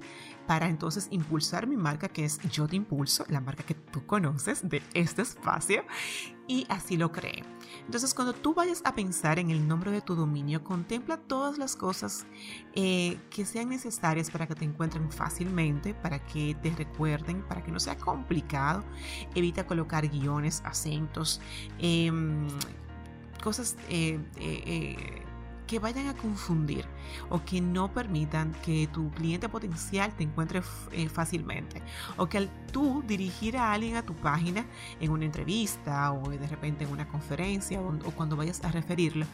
para 0.47 0.69
entonces 0.69 1.09
impulsar 1.11 1.67
mi 1.67 1.77
marca 1.77 2.09
que 2.09 2.25
es 2.25 2.41
Yo 2.51 2.69
Te 2.69 2.77
Impulso, 2.77 3.25
la 3.29 3.41
marca 3.41 3.63
que 3.63 3.75
tú 3.75 4.05
conoces 4.05 4.69
de 4.69 4.83
este 4.95 5.23
espacio 5.23 5.85
y 6.51 6.67
así 6.69 6.97
lo 6.97 7.13
creé. 7.13 7.45
Entonces 7.87 8.13
cuando 8.13 8.33
tú 8.33 8.55
vayas 8.55 8.83
a 8.85 8.97
pensar 8.97 9.39
en 9.39 9.51
el 9.51 9.69
nombre 9.69 9.93
de 9.93 10.01
tu 10.01 10.17
dominio, 10.17 10.65
contempla 10.65 11.17
todas 11.17 11.59
las 11.59 11.77
cosas 11.77 12.27
eh, 12.75 13.21
que 13.31 13.47
sean 13.47 13.69
necesarias 13.69 14.33
para 14.33 14.49
que 14.49 14.57
te 14.57 14.65
encuentren 14.65 15.13
fácilmente, 15.13 15.95
para 15.95 16.19
que 16.19 16.57
te 16.61 16.71
recuerden, 16.71 17.43
para 17.43 17.63
que 17.63 17.71
no 17.71 17.79
sea 17.79 17.97
complicado. 17.97 18.83
Evita 19.37 19.65
colocar 19.65 20.09
guiones, 20.09 20.61
acentos. 20.65 21.41
Em, 21.79 22.49
cosas 23.45 23.77
eh, 23.89 24.19
eh, 24.41 25.23
que 25.71 25.79
vayan 25.79 26.09
a 26.09 26.17
confundir 26.17 26.85
o 27.29 27.45
que 27.45 27.61
no 27.61 27.93
permitan 27.93 28.51
que 28.65 28.89
tu 28.89 29.09
cliente 29.13 29.49
potencial 29.49 30.13
te 30.17 30.25
encuentre 30.25 30.63
fácilmente 31.09 31.81
o 32.17 32.29
que 32.29 32.39
al 32.39 32.51
tú 32.73 33.05
dirigir 33.07 33.57
a 33.57 33.73
alguien 33.73 33.95
a 33.95 34.03
tu 34.03 34.13
página 34.17 34.67
en 34.99 35.13
una 35.13 35.27
entrevista 35.27 36.11
o 36.11 36.29
de 36.29 36.45
repente 36.49 36.83
en 36.83 36.91
una 36.91 37.07
conferencia 37.07 37.81
o, 37.81 37.87
o 38.05 38.11
cuando 38.11 38.35
vayas 38.35 38.65
a 38.65 38.73
referirlo, 38.73 39.27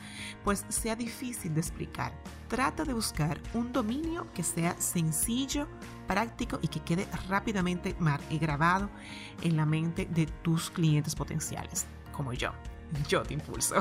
pues 0.45 0.67
sea 0.69 0.95
difícil 0.95 1.55
de 1.55 1.61
explicar. 1.61 2.13
Trata 2.49 2.85
de 2.85 2.93
buscar 2.93 3.41
un 3.55 3.73
dominio 3.73 4.27
que 4.35 4.43
sea 4.43 4.79
sencillo, 4.79 5.67
práctico 6.07 6.59
y 6.61 6.69
que 6.69 6.81
quede 6.81 7.09
rápidamente 7.31 7.97
grabado 8.39 8.91
en 9.41 9.57
la 9.57 9.65
mente 9.65 10.05
de 10.05 10.27
tus 10.27 10.69
clientes 10.69 11.15
potenciales, 11.15 11.87
como 12.13 12.35
yo 12.35 12.53
yo 13.09 13.23
te 13.23 13.35
impulso. 13.35 13.77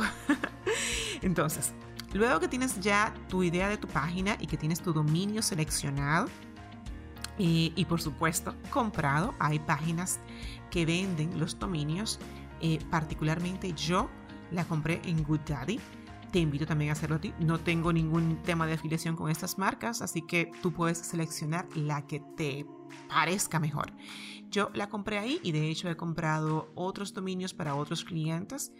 Entonces, 1.21 1.73
luego 2.17 2.39
que 2.39 2.47
tienes 2.47 2.79
ya 2.79 3.13
tu 3.29 3.43
idea 3.43 3.69
de 3.69 3.77
tu 3.77 3.87
página 3.87 4.37
y 4.39 4.47
que 4.47 4.57
tienes 4.57 4.81
tu 4.81 4.93
dominio 4.93 5.41
seleccionado, 5.41 6.27
y 7.37 7.85
por 7.89 8.01
supuesto 8.01 8.55
comprado, 8.69 9.35
hay 9.39 9.59
páginas 9.59 10.21
que 10.71 10.85
venden 10.85 11.37
los 11.37 11.59
dominios, 11.59 12.17
eh, 12.61 12.79
particularmente 12.89 13.73
yo 13.73 14.09
la 14.51 14.65
compré 14.65 15.01
en 15.05 15.23
GoodDaddy. 15.23 15.79
Te 16.31 16.39
invito 16.39 16.65
también 16.65 16.89
a 16.89 16.93
hacerlo 16.93 17.17
a 17.17 17.19
ti. 17.19 17.33
No 17.39 17.59
tengo 17.59 17.93
ningún 17.93 18.41
tema 18.43 18.67
de 18.67 18.73
afiliación 18.73 19.15
con 19.15 19.29
estas 19.29 19.57
marcas, 19.57 20.01
así 20.01 20.21
que 20.21 20.51
tú 20.61 20.73
puedes 20.73 20.97
seleccionar 20.97 21.67
la 21.75 22.05
que 22.07 22.21
te 22.35 22.65
parezca 23.07 23.59
mejor. 23.59 23.93
Yo 24.49 24.69
la 24.73 24.89
compré 24.89 25.17
ahí 25.17 25.39
y 25.43 25.51
de 25.51 25.69
hecho 25.69 25.89
he 25.89 25.95
comprado 25.95 26.71
otros 26.75 27.13
dominios 27.13 27.53
para 27.53 27.75
otros 27.75 28.03
clientes 28.03 28.71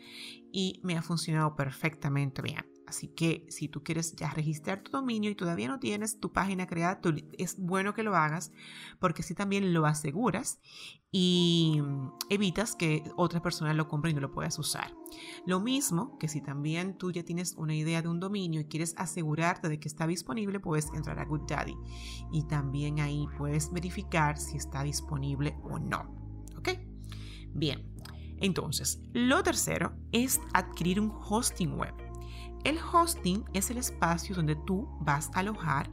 y 0.51 0.79
me 0.83 0.97
ha 0.97 1.01
funcionado 1.01 1.55
perfectamente 1.55 2.41
bien. 2.41 2.74
Así 2.87 3.07
que 3.07 3.45
si 3.49 3.67
tú 3.67 3.83
quieres 3.83 4.15
ya 4.15 4.29
registrar 4.29 4.83
tu 4.83 4.91
dominio 4.91 5.29
y 5.29 5.35
todavía 5.35 5.67
no 5.67 5.79
tienes 5.79 6.19
tu 6.19 6.31
página 6.31 6.67
creada, 6.67 7.01
es 7.37 7.57
bueno 7.57 7.93
que 7.93 8.03
lo 8.03 8.15
hagas 8.15 8.51
porque 8.99 9.21
así 9.21 9.33
también 9.33 9.73
lo 9.73 9.85
aseguras 9.85 10.59
y 11.11 11.81
evitas 12.29 12.75
que 12.75 13.03
otra 13.15 13.41
persona 13.41 13.73
lo 13.73 13.87
compre 13.87 14.11
y 14.11 14.13
no 14.13 14.21
lo 14.21 14.31
puedas 14.31 14.59
usar. 14.59 14.93
Lo 15.45 15.59
mismo 15.59 16.17
que 16.19 16.27
si 16.27 16.41
también 16.41 16.97
tú 16.97 17.11
ya 17.11 17.23
tienes 17.23 17.55
una 17.55 17.73
idea 17.73 18.01
de 18.01 18.09
un 18.09 18.19
dominio 18.19 18.61
y 18.61 18.65
quieres 18.65 18.93
asegurarte 18.97 19.69
de 19.69 19.79
que 19.79 19.87
está 19.87 20.05
disponible, 20.05 20.59
puedes 20.59 20.91
entrar 20.93 21.17
a 21.19 21.25
GoodDaddy 21.25 21.75
y 22.31 22.43
también 22.47 22.99
ahí 22.99 23.25
puedes 23.37 23.71
verificar 23.71 24.37
si 24.37 24.57
está 24.57 24.83
disponible 24.83 25.57
o 25.63 25.79
no. 25.79 26.13
¿Ok? 26.57 26.69
Bien. 27.53 27.95
Entonces, 28.37 29.01
lo 29.13 29.41
tercero 29.43 29.95
es 30.11 30.41
adquirir 30.53 30.99
un 30.99 31.11
hosting 31.11 31.77
web. 31.77 32.04
El 32.65 32.79
hosting 32.79 33.45
es 33.53 33.69
el 33.69 33.77
espacio 33.77 34.35
donde 34.35 34.55
tú 34.55 34.89
vas 34.99 35.29
a 35.35 35.39
alojar 35.41 35.87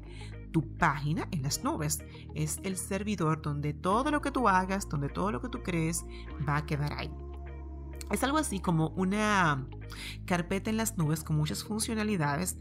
tu 0.53 0.77
página 0.79 1.29
en 1.31 1.43
las 1.43 1.63
nubes. 1.63 2.03
Es 2.35 2.61
el 2.65 2.79
servidor 2.79 3.43
donde 3.43 3.75
todo 3.75 4.11
lo 4.11 4.23
que 4.23 4.31
tú 4.31 4.49
hagas, 4.49 4.89
donde 4.89 5.11
todo 5.11 5.31
lo 5.33 5.43
que 5.43 5.51
tú 5.51 5.63
crees 5.63 6.03
va 6.49 6.57
a 6.57 6.67
quedar 6.67 6.95
ahí. 6.95 7.11
Es 8.11 8.23
algo 8.25 8.39
así 8.39 8.61
como 8.61 8.89
una 8.91 9.67
carpeta 10.27 10.71
en 10.71 10.77
las 10.77 10.99
nubes 10.99 11.25
con 11.25 11.37
muchas 11.37 11.65
funcionalidades 11.65 12.59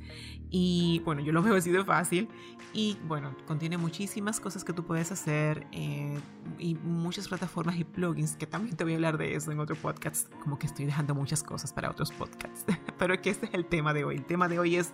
y 0.49 1.01
bueno, 1.05 1.21
yo 1.21 1.31
lo 1.31 1.41
veo 1.41 1.55
así 1.55 1.71
de 1.71 1.83
fácil 1.83 2.29
y 2.73 2.97
bueno, 3.07 3.35
contiene 3.47 3.77
muchísimas 3.77 4.39
cosas 4.39 4.63
que 4.63 4.73
tú 4.73 4.85
puedes 4.85 5.11
hacer 5.11 5.67
eh, 5.71 6.19
y 6.59 6.75
muchas 6.75 7.27
plataformas 7.27 7.77
y 7.77 7.83
plugins 7.83 8.35
que 8.35 8.47
también 8.47 8.75
te 8.75 8.83
voy 8.83 8.93
a 8.93 8.95
hablar 8.95 9.17
de 9.17 9.35
eso 9.35 9.51
en 9.51 9.59
otro 9.59 9.75
podcast, 9.75 10.31
como 10.41 10.59
que 10.59 10.67
estoy 10.67 10.85
dejando 10.85 11.15
muchas 11.15 11.43
cosas 11.43 11.73
para 11.73 11.89
otros 11.89 12.11
podcasts, 12.11 12.65
pero 12.97 13.19
que 13.21 13.29
este 13.29 13.47
es 13.47 13.53
el 13.53 13.65
tema 13.65 13.93
de 13.93 14.03
hoy. 14.03 14.17
El 14.17 14.25
tema 14.25 14.47
de 14.47 14.59
hoy 14.59 14.75
es 14.75 14.93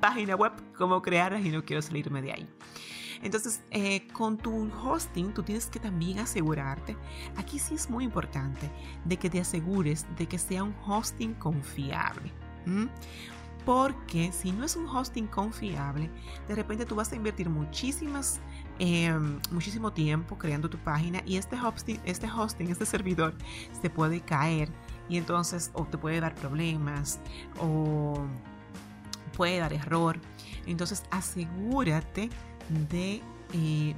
página 0.00 0.36
web, 0.36 0.52
cómo 0.76 1.02
crearlas 1.02 1.44
y 1.44 1.50
no 1.50 1.64
quiero 1.64 1.82
salirme 1.82 2.22
de 2.22 2.32
ahí. 2.32 2.48
Entonces, 3.22 3.62
eh, 3.70 4.06
con 4.12 4.36
tu 4.36 4.70
hosting, 4.82 5.32
tú 5.34 5.42
tienes 5.42 5.66
que 5.66 5.80
también 5.80 6.18
asegurarte, 6.18 6.96
aquí 7.36 7.58
sí 7.58 7.74
es 7.74 7.90
muy 7.90 8.04
importante, 8.04 8.70
de 9.04 9.16
que 9.16 9.30
te 9.30 9.40
asegures 9.40 10.06
de 10.16 10.26
que 10.26 10.38
sea 10.38 10.62
un 10.62 10.74
hosting 10.86 11.34
confiable. 11.34 12.32
Porque 13.64 14.30
si 14.32 14.52
no 14.52 14.64
es 14.64 14.76
un 14.76 14.86
hosting 14.86 15.26
confiable, 15.26 16.10
de 16.46 16.54
repente 16.54 16.86
tú 16.86 16.94
vas 16.94 17.12
a 17.12 17.16
invertir 17.16 17.48
muchísimas 17.48 18.40
em, 18.78 19.40
muchísimo 19.50 19.92
tiempo 19.92 20.38
creando 20.38 20.70
tu 20.70 20.78
página 20.78 21.22
y 21.26 21.36
este 21.36 21.56
hosting, 21.56 22.00
este 22.04 22.30
hosting, 22.30 22.70
este 22.70 22.86
servidor 22.86 23.34
se 23.80 23.90
puede 23.90 24.20
caer 24.20 24.70
y 25.08 25.16
entonces 25.16 25.70
o 25.74 25.84
te 25.84 25.98
puede 25.98 26.20
dar 26.20 26.34
problemas 26.34 27.18
o 27.60 28.24
puede 29.36 29.58
dar 29.58 29.72
error. 29.72 30.18
Entonces 30.66 31.02
asegúrate 31.10 32.30
de 32.90 33.22
eh, 33.52 33.94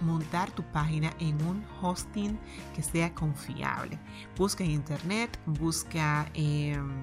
montar 0.00 0.50
tu 0.50 0.62
página 0.62 1.12
en 1.18 1.42
un 1.46 1.64
hosting 1.80 2.38
que 2.74 2.82
sea 2.82 3.14
confiable. 3.14 3.98
Busca 4.36 4.64
en 4.64 4.70
internet, 4.72 5.38
busca 5.46 6.30
em, 6.34 7.02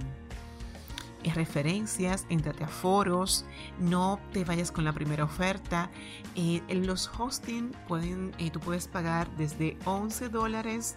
referencias, 1.34 2.26
entrate 2.30 2.64
a 2.64 2.68
foros, 2.68 3.46
no 3.80 4.20
te 4.32 4.44
vayas 4.46 4.72
con 4.72 4.86
la 4.86 4.94
primera 4.94 5.24
oferta. 5.24 5.90
Eh, 6.36 6.62
los 6.70 7.10
hosting 7.18 7.72
pueden, 7.88 8.32
eh, 8.38 8.50
tú 8.50 8.60
puedes 8.60 8.88
pagar 8.88 9.30
desde 9.38 9.78
11 9.86 10.30
dólares 10.30 10.96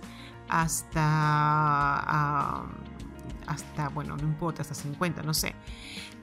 hasta, 0.49 1.99
hasta, 3.47 3.89
bueno, 3.93 4.17
no 4.17 4.23
importa, 4.23 4.63
hasta 4.63 4.75
50, 4.75 5.23
no 5.23 5.35
sé. 5.35 5.55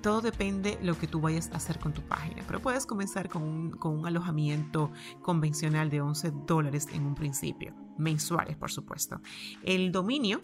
Todo 0.01 0.21
depende 0.21 0.77
lo 0.81 0.97
que 0.97 1.07
tú 1.07 1.21
vayas 1.21 1.51
a 1.51 1.57
hacer 1.57 1.79
con 1.79 1.93
tu 1.93 2.01
página, 2.01 2.43
pero 2.45 2.61
puedes 2.61 2.85
comenzar 2.85 3.29
con 3.29 3.43
un, 3.43 4.05
alojamiento 4.05 4.91
convencional 5.21 5.89
de 5.89 6.01
11 6.01 6.31
dólares 6.45 6.87
en 6.93 7.05
un 7.05 7.15
principio, 7.15 7.73
mensuales 7.97 8.55
por 8.57 8.71
supuesto. 8.71 9.21
El 9.63 9.91
dominio 9.91 10.41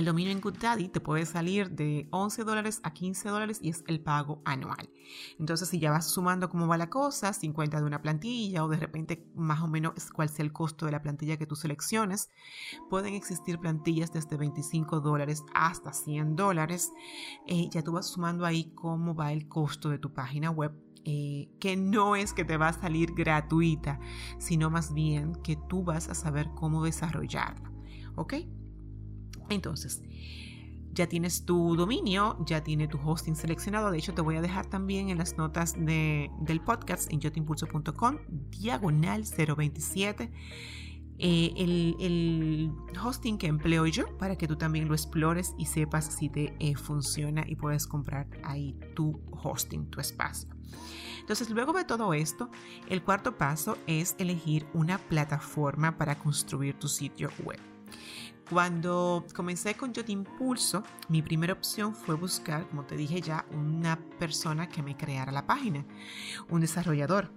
el 0.00 0.06
dominio 0.06 0.32
en 0.32 0.40
GoDaddy 0.40 0.88
te 0.88 0.98
puede 0.98 1.26
salir 1.26 1.70
de 1.72 2.08
11 2.10 2.44
dólares 2.44 2.80
a 2.84 2.92
15 2.94 3.28
dólares 3.28 3.58
y 3.62 3.68
es 3.68 3.84
el 3.86 4.00
pago 4.00 4.40
anual. 4.46 4.88
Entonces, 5.38 5.68
si 5.68 5.78
ya 5.78 5.90
vas 5.90 6.10
sumando 6.10 6.48
cómo 6.48 6.66
va 6.66 6.78
la 6.78 6.88
cosa, 6.88 7.34
50 7.34 7.78
de 7.78 7.84
una 7.84 8.00
plantilla 8.00 8.64
o 8.64 8.68
de 8.68 8.78
repente 8.78 9.26
más 9.34 9.60
o 9.60 9.68
menos 9.68 9.92
cuál 10.14 10.30
sea 10.30 10.44
el 10.44 10.52
costo 10.52 10.86
de 10.86 10.92
la 10.92 11.02
plantilla 11.02 11.36
que 11.36 11.46
tú 11.46 11.54
selecciones, 11.54 12.30
pueden 12.88 13.12
existir 13.12 13.58
plantillas 13.58 14.10
desde 14.10 14.38
25 14.38 15.00
dólares 15.00 15.44
hasta 15.52 15.92
100 15.92 16.34
dólares. 16.34 16.90
Eh, 17.46 17.68
ya 17.70 17.82
tú 17.82 17.92
vas 17.92 18.06
sumando 18.06 18.46
ahí 18.46 18.72
cómo 18.74 19.14
va 19.14 19.32
el 19.32 19.48
costo 19.48 19.90
de 19.90 19.98
tu 19.98 20.14
página 20.14 20.50
web 20.50 20.72
eh, 21.04 21.50
que 21.60 21.76
no 21.76 22.16
es 22.16 22.32
que 22.32 22.46
te 22.46 22.56
va 22.56 22.68
a 22.68 22.72
salir 22.72 23.12
gratuita, 23.12 24.00
sino 24.38 24.70
más 24.70 24.94
bien 24.94 25.34
que 25.42 25.56
tú 25.68 25.84
vas 25.84 26.08
a 26.08 26.14
saber 26.14 26.48
cómo 26.54 26.84
desarrollarla. 26.84 27.70
¿Ok? 28.16 28.34
Entonces, 29.50 30.02
ya 30.92 31.08
tienes 31.08 31.44
tu 31.44 31.76
dominio, 31.76 32.36
ya 32.46 32.62
tiene 32.62 32.88
tu 32.88 32.98
hosting 32.98 33.36
seleccionado. 33.36 33.90
De 33.90 33.98
hecho, 33.98 34.14
te 34.14 34.22
voy 34.22 34.36
a 34.36 34.40
dejar 34.40 34.66
también 34.66 35.10
en 35.10 35.18
las 35.18 35.36
notas 35.36 35.74
del 35.78 36.60
podcast 36.64 37.12
en 37.12 37.20
yotimpulso.com, 37.20 38.18
diagonal 38.50 39.24
027. 39.24 40.30
Eh, 41.22 41.52
el, 41.58 42.72
hosting 43.04 43.36
que 43.36 43.46
empleo 43.46 43.86
yo 43.86 44.16
para 44.16 44.36
que 44.36 44.48
tú 44.48 44.56
también 44.56 44.88
lo 44.88 44.94
explores 44.94 45.54
y 45.58 45.66
sepas 45.66 46.06
si 46.06 46.30
te 46.30 46.54
eh, 46.58 46.74
funciona 46.76 47.44
y 47.46 47.56
puedes 47.56 47.86
comprar 47.86 48.26
ahí 48.42 48.74
tu 48.94 49.20
hosting, 49.42 49.90
tu 49.90 50.00
espacio. 50.00 50.48
Entonces, 51.20 51.50
luego 51.50 51.74
de 51.74 51.84
todo 51.84 52.14
esto, 52.14 52.50
el 52.88 53.02
cuarto 53.02 53.36
paso 53.36 53.76
es 53.86 54.16
elegir 54.18 54.66
una 54.72 54.98
plataforma 54.98 55.98
para 55.98 56.18
construir 56.18 56.78
tu 56.78 56.88
sitio 56.88 57.28
web. 57.44 57.60
Cuando 58.50 59.24
comencé 59.32 59.74
con 59.74 59.92
Yo 59.92 60.04
Te 60.04 60.10
Impulso, 60.10 60.82
mi 61.08 61.22
primera 61.22 61.52
opción 61.52 61.94
fue 61.94 62.16
buscar, 62.16 62.66
como 62.66 62.84
te 62.84 62.96
dije 62.96 63.20
ya, 63.20 63.46
una 63.52 63.96
persona 64.18 64.68
que 64.68 64.82
me 64.82 64.96
creara 64.96 65.30
la 65.30 65.46
página, 65.46 65.84
un 66.48 66.60
desarrollador. 66.60 67.30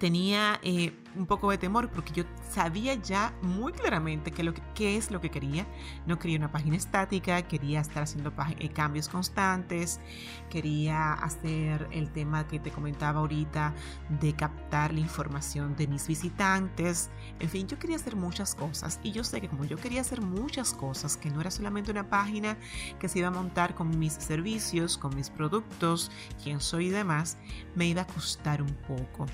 Tenía 0.00 0.58
eh, 0.64 0.92
un 1.16 1.26
poco 1.26 1.50
de 1.50 1.58
temor 1.58 1.90
porque 1.90 2.12
yo 2.12 2.24
sabía 2.50 2.94
ya 2.94 3.34
muy 3.42 3.72
claramente 3.72 4.30
qué, 4.30 4.52
qué 4.74 4.96
es 4.96 5.10
lo 5.10 5.20
que 5.20 5.30
quería. 5.30 5.66
No 6.06 6.18
quería 6.18 6.38
una 6.38 6.52
página 6.52 6.76
estática, 6.76 7.42
quería 7.42 7.80
estar 7.80 8.02
haciendo 8.02 8.32
eh, 8.58 8.68
cambios 8.70 9.08
constantes, 9.08 10.00
quería 10.48 11.14
hacer 11.14 11.88
el 11.90 12.10
tema 12.10 12.46
que 12.46 12.58
te 12.58 12.70
comentaba 12.70 13.20
ahorita 13.20 13.74
de 14.20 14.34
captar 14.34 14.92
la 14.92 15.00
información 15.00 15.76
de 15.76 15.86
mis 15.86 16.06
visitantes. 16.06 17.10
En 17.38 17.48
fin, 17.48 17.66
yo 17.66 17.78
quería 17.78 17.96
hacer 17.96 18.16
muchas 18.16 18.54
cosas 18.54 19.00
y 19.02 19.12
yo 19.12 19.24
sé 19.24 19.40
que 19.40 19.48
como 19.48 19.64
yo 19.64 19.76
quería 19.76 20.00
hacer 20.00 20.20
muchas 20.20 20.72
cosas, 20.72 21.16
que 21.16 21.30
no 21.30 21.40
era 21.40 21.50
solamente 21.50 21.90
una 21.90 22.08
página 22.08 22.56
que 22.98 23.08
se 23.08 23.18
iba 23.18 23.28
a 23.28 23.32
montar 23.32 23.74
con 23.74 23.98
mis 23.98 24.12
servicios, 24.14 24.96
con 24.96 25.14
mis 25.16 25.30
productos, 25.30 26.10
quién 26.42 26.60
soy 26.60 26.86
y 26.86 26.90
demás, 26.90 27.36
me 27.74 27.86
iba 27.86 28.02
a 28.02 28.06
costar 28.06 28.62
un 28.62 28.74
poco. 28.86 29.26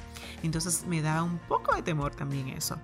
Entonces 0.43 0.85
me 0.87 1.03
daba 1.03 1.23
un 1.23 1.39
poco 1.39 1.66
de 1.75 1.83
temor 1.83 2.15
también 2.15 2.49
eso. 2.49 2.79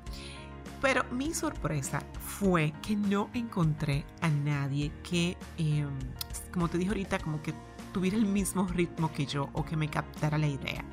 Pero 0.81 1.05
mi 1.13 1.33
sorpresa 1.33 2.03
fue 2.21 2.73
que 2.83 2.97
no 2.97 3.31
encontré 3.35 4.05
a 4.21 4.29
nadie 4.29 4.91
que, 5.09 5.37
em, 5.57 5.89
como 6.53 6.69
te 6.69 6.77
dije 6.77 6.91
ahorita, 6.91 7.21
como 7.21 7.41
que 7.41 7.55
tuviera 7.93 8.17
el 8.17 8.27
mismo 8.27 8.67
ritmo 8.67 9.13
que 9.13 9.27
yo 9.27 9.49
o 9.53 9.65
que 9.65 9.77
me 9.77 9.89
captara 9.89 10.39
la 10.39 10.49
idea. 10.49 10.85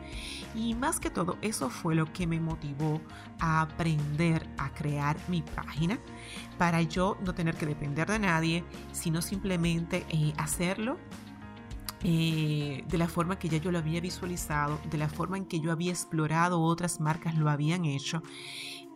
Y 0.53 0.75
más 0.75 0.99
que 0.99 1.09
todo, 1.09 1.37
eso 1.41 1.69
fue 1.69 1.95
lo 1.95 2.11
que 2.11 2.27
me 2.27 2.39
motivó 2.39 3.01
a 3.39 3.61
aprender 3.61 4.47
a 4.57 4.69
crear 4.73 5.17
mi 5.27 5.41
página 5.41 5.99
para 6.57 6.81
yo 6.81 7.17
no 7.23 7.33
tener 7.33 7.55
que 7.55 7.65
depender 7.65 8.07
de 8.07 8.19
nadie, 8.19 8.63
sino 8.91 9.21
simplemente 9.21 10.05
eh, 10.09 10.33
hacerlo 10.37 10.97
eh, 12.03 12.83
de 12.87 12.97
la 12.97 13.07
forma 13.07 13.37
que 13.37 13.49
ya 13.49 13.57
yo 13.57 13.71
lo 13.71 13.77
había 13.77 14.01
visualizado, 14.01 14.79
de 14.89 14.97
la 14.97 15.09
forma 15.09 15.37
en 15.37 15.45
que 15.45 15.59
yo 15.59 15.71
había 15.71 15.91
explorado 15.91 16.61
otras 16.61 16.99
marcas 16.99 17.35
lo 17.35 17.49
habían 17.49 17.85
hecho 17.85 18.23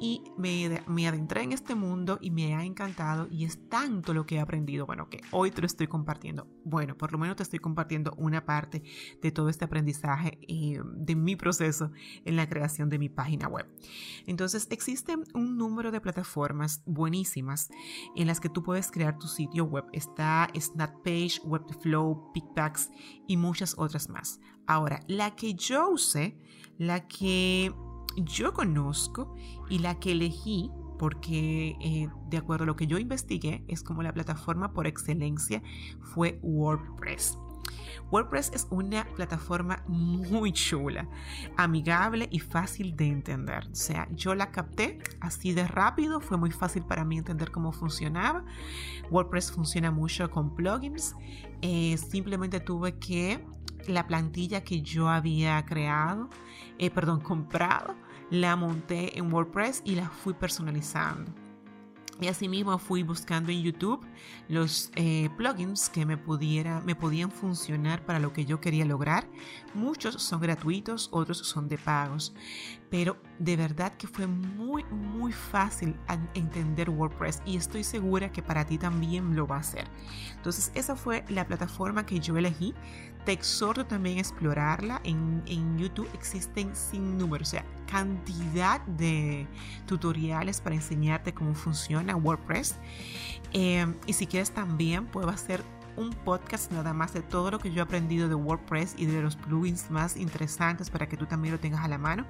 y 0.04 0.22
me, 0.36 1.08
adentré 1.08 1.44
en 1.44 1.54
este 1.54 1.76
mundo 1.76 2.20
y 2.20 2.30
me 2.30 2.54
ha 2.56 2.66
encantado 2.66 3.26
y 3.32 3.46
es 3.46 3.70
tanto 3.70 4.13
lo 4.13 4.26
que 4.26 4.36
he 4.36 4.39
aprendido, 4.42 4.86
bueno, 4.86 5.10
que 5.10 5.22
hoy 5.32 5.50
te 5.50 5.62
lo 5.62 5.66
estoy 5.66 5.88
compartiendo. 5.88 6.46
Bueno, 6.66 6.98
por 6.98 7.13
lo 7.13 7.18
menos 7.18 7.38
te 7.38 7.44
estoy 7.44 7.60
compartiendo 7.60 8.13
una 8.18 8.46
parte 8.46 8.84
de 9.22 9.32
todo 9.32 9.48
este 9.48 9.63
aprendizaje 9.63 10.39
y 10.42 10.76
de 10.94 11.16
mi 11.16 11.38
proceso 11.38 11.89
en 12.26 12.36
la 12.36 12.50
creación 12.50 12.89
de 12.89 13.00
mi 13.00 13.08
página 13.08 13.48
web. 13.48 13.66
Entonces, 14.28 14.68
existen 14.72 15.24
un 15.34 15.58
número 15.58 15.89
de 15.89 16.02
plataformas 16.02 16.84
buenísimas 16.86 17.70
en 18.18 18.28
las 18.28 18.42
que 18.42 18.50
tú 18.50 18.62
puedes 18.62 18.92
crear 18.92 19.18
tu 19.18 19.28
sitio 19.28 19.63
web. 19.63 19.86
Está 19.94 20.50
Snappage, 20.54 21.39
Webflow, 21.46 22.34
PicPax 22.34 22.89
y 23.26 23.38
muchas 23.38 23.74
otras 23.78 24.10
más. 24.10 24.42
Ahora, 24.68 25.00
la 25.08 25.34
que 25.38 25.54
yo 25.54 25.92
usé, 25.92 26.38
la 26.78 27.08
que 27.08 27.72
yo 28.17 28.54
conozco 28.54 29.36
y 29.69 29.80
la 29.80 29.99
que 29.99 30.12
elegí 30.12 30.71
porque 30.97 31.76
eh, 31.82 32.10
de 32.30 32.38
acuerdo 32.38 32.63
a 32.63 32.67
lo 32.67 32.76
que 32.76 32.88
yo 32.88 32.97
investigué 32.97 33.63
es 33.67 33.84
como 33.84 34.04
la 34.04 34.13
plataforma 34.13 34.73
por 34.73 34.88
excelencia 34.88 35.62
fue 35.99 36.39
WordPress. 36.41 37.38
WordPress 38.12 38.52
es 38.54 38.67
una 38.69 39.06
plataforma 39.15 39.84
muy 39.88 40.52
chula, 40.52 41.08
amigable 41.58 42.28
y 42.32 42.39
fácil 42.39 42.95
de 42.95 43.08
entender. 43.08 43.67
O 43.71 43.76
sea, 43.76 44.08
yo 44.12 44.36
la 44.36 44.52
capté 44.52 44.99
así 45.19 45.52
de 45.54 45.67
rápido, 45.67 46.21
fue 46.21 46.38
muy 46.38 46.52
fácil 46.52 46.86
para 46.86 47.04
mí 47.04 47.17
entender 47.17 47.52
cómo 47.52 47.71
funcionaba. 47.71 48.45
WordPress 49.10 49.52
funciona 49.52 49.89
mucho 49.89 50.30
con 50.30 50.56
plugins. 50.56 51.15
Eh, 51.62 51.97
simplemente 51.97 52.60
tuve 52.60 52.99
que 52.99 53.43
la 53.88 54.08
plantilla 54.08 54.63
que 54.63 54.82
yo 54.82 55.10
había 55.10 55.63
creado, 55.65 56.30
eh, 56.78 56.89
perdón, 56.89 57.22
comprado, 57.22 57.96
la 58.30 58.56
monté 58.56 59.17
en 59.17 59.32
WordPress 59.32 59.82
y 59.86 59.96
la 59.96 60.10
fui 60.10 60.34
personalizando. 60.34 61.32
Y 62.22 62.28
asimismo 62.28 62.78
fui 62.78 63.02
buscando 63.04 63.52
en 63.52 63.62
YouTube 63.62 64.06
los 64.48 64.91
eh, 64.96 65.30
plugins 65.36 65.89
que 65.89 66.06
me, 66.06 66.15
pudiera, 66.15 66.80
me 66.82 66.96
podían 66.96 67.32
funcionar 67.32 68.06
para 68.06 68.19
lo 68.19 68.32
que 68.32 68.46
yo 68.46 68.62
quería 68.62 68.86
lograr. 68.86 69.28
Muchos 69.74 70.22
son 70.22 70.39
gratuitos, 70.39 71.10
otros 71.12 71.39
son 71.39 71.67
de 71.67 71.78
pagos. 71.78 72.34
Pero 72.91 73.17
de 73.39 73.58
verdad 73.58 73.93
que 73.96 74.08
fue 74.08 74.28
muy, 74.28 74.84
muy 74.86 75.32
fácil 75.32 75.96
entender 76.36 76.91
WordPress 76.91 77.41
y 77.46 77.58
estoy 77.58 77.84
segura 77.84 78.32
que 78.32 78.43
para 78.43 78.65
ti 78.65 78.78
también 78.78 79.36
lo 79.36 79.48
va 79.48 79.58
a 79.58 79.63
ser. 79.63 79.88
Entonces 80.36 80.72
esa 80.76 80.96
fue 80.96 81.26
la 81.30 81.48
plataforma 81.48 82.06
que 82.06 82.19
yo 82.19 82.38
elegí. 82.38 82.76
Te 83.26 83.32
exhorto 83.32 83.86
también 83.86 84.18
a 84.18 84.22
explorarla. 84.22 85.02
En, 85.04 85.44
en 85.46 85.78
YouTube 85.78 86.10
existen 86.14 86.76
sin 86.76 87.18
número, 87.18 87.44
o 87.44 87.46
sea, 87.46 87.66
cantidad 87.90 88.82
de 88.82 89.48
tutoriales 89.86 90.60
para 90.60 90.76
enseñarte 90.76 91.34
cómo 91.34 91.54
funciona 91.54 92.16
WordPress. 92.16 92.76
Em, 93.54 93.96
y 94.08 94.14
si 94.14 94.26
quieres 94.26 94.52
también 94.52 95.06
puedo 95.06 95.30
hacer 95.30 95.64
un 95.95 96.12
podcast 96.12 96.71
nada 96.71 96.93
más 96.93 97.13
de 97.13 97.21
todo 97.21 97.51
lo 97.51 97.60
que 97.60 97.71
yo 97.71 97.79
he 97.79 97.84
aprendido 97.84 98.27
de 98.27 98.36
WordPress 98.36 98.95
y 98.97 99.06
de 99.06 99.21
los 99.21 99.36
plugins 99.36 99.89
más 99.89 100.17
interesantes 100.17 100.89
para 100.89 101.08
que 101.08 101.17
tú 101.17 101.25
también 101.25 101.53
lo 101.53 101.60
tengas 101.60 101.84
a 101.84 101.88
la 101.88 101.97
mano, 101.97 102.25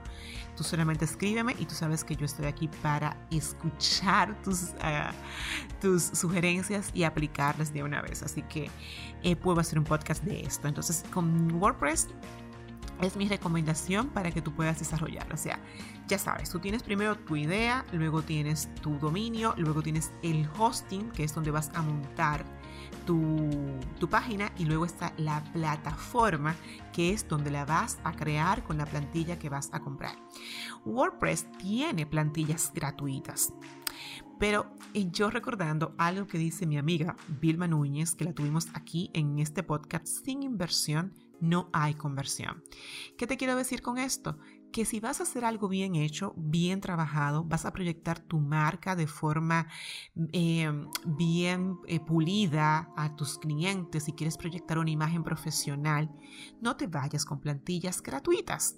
tú 0.56 0.63
solamente 0.63 1.06
escríbeme 1.06 1.56
y 1.60 1.65
tú 1.65 1.76
sabes 1.76 2.04
que 2.04 2.15
yo 2.15 2.26
estoy 2.26 2.45
aquí 2.45 2.67
para 2.82 3.17
escuchar 3.32 4.41
tus, 4.41 4.73
uh, 4.73 5.13
tus 5.82 6.04
sugerencias 6.04 6.91
y 6.93 7.04
aplicarlas 7.04 7.73
de 7.73 7.84
una 7.84 8.02
vez. 8.02 8.23
Así 8.23 8.41
que 8.43 8.69
eh, 9.23 9.36
puedo 9.36 9.60
hacer 9.60 9.80
un 9.80 9.86
podcast 9.86 10.23
de 10.23 10.41
esto. 10.41 10.67
Entonces, 10.67 11.04
con 11.12 11.52
WordPress 11.54 12.10
es 13.02 13.15
mi 13.17 13.28
recomendación 13.28 14.10
para 14.10 14.32
que 14.32 14.41
tú 14.41 14.54
puedas 14.54 14.80
desarrollarlo. 14.80 15.34
O 15.34 15.38
sea, 15.38 15.60
ya 16.08 16.17
sabes, 16.17 16.49
tú 16.49 16.60
tienes 16.60 16.84
primero 16.84 17.17
tu 17.17 17.36
idea, 17.36 17.86
luego 17.91 18.21
tienes 18.21 18.69
tu 18.82 18.97
dominio, 18.99 19.54
luego 19.58 19.82
tienes 19.82 20.12
el 20.21 20.47
hosting, 20.58 21.10
que 21.12 21.23
es 21.23 21.34
donde 21.34 21.52
vas 21.52 21.71
a 21.73 21.82
montar 21.82 22.45
tu, 23.06 24.08
página, 24.10 24.52
y 24.58 24.66
luego 24.66 24.86
está 24.86 25.14
la 25.18 25.44
plataforma, 25.54 26.56
que 26.92 27.12
es 27.12 27.28
donde 27.28 27.52
la 27.52 27.66
vas 27.66 28.00
a 28.04 28.14
crear 28.14 28.64
con 28.64 28.78
la 28.78 28.86
plantilla 28.86 29.40
que 29.40 29.50
vas 29.50 29.70
a 29.74 29.80
comprar. 29.80 30.16
WordPress 30.86 31.48
tiene 31.58 32.06
plantillas 32.06 32.72
gratuitas. 32.74 33.54
Pero 34.40 34.76
yo 34.94 35.30
recordando 35.30 35.96
algo 35.98 36.28
que 36.28 36.38
dice 36.38 36.66
mi 36.66 36.78
amiga 36.78 37.16
Vilma 37.40 37.68
Núñez, 37.68 38.16
que 38.16 38.26
la 38.26 38.34
tuvimos 38.34 38.68
aquí 38.74 39.10
en 39.14 39.40
este 39.40 39.64
podcast, 39.64 40.06
sin 40.06 40.44
inversión 40.44 41.14
no 41.40 41.70
hay 41.74 41.94
conversión. 41.94 42.64
¿Qué 43.18 43.28
te 43.28 43.38
quiero 43.38 43.56
decir 43.56 43.82
con 43.82 43.98
esto? 43.98 44.38
Que 44.74 44.86
si 44.86 45.00
vas 45.00 45.20
a 45.20 45.24
hacer 45.24 45.46
algo 45.46 45.70
bien 45.70 45.94
hecho, 45.94 46.34
bien 46.36 46.82
trabajado, 46.82 47.44
vas 47.44 47.64
a 47.66 47.72
proyectar 47.72 48.20
tu 48.20 48.40
marca 48.40 48.96
de 48.96 49.06
forma 49.06 49.68
eh, 50.32 50.68
bien 51.06 51.78
eh, 51.86 52.00
pulida 52.00 52.90
a 52.98 53.16
tus 53.16 53.38
clientes, 53.38 54.06
si 54.06 54.14
quieres 54.14 54.36
proyectar 54.36 54.80
una 54.80 54.90
imagen 54.90 55.24
profesional, 55.24 56.10
no 56.60 56.76
te 56.76 56.88
vayas 56.88 57.24
con 57.24 57.40
plantillas 57.40 58.02
gratuitas. 58.02 58.76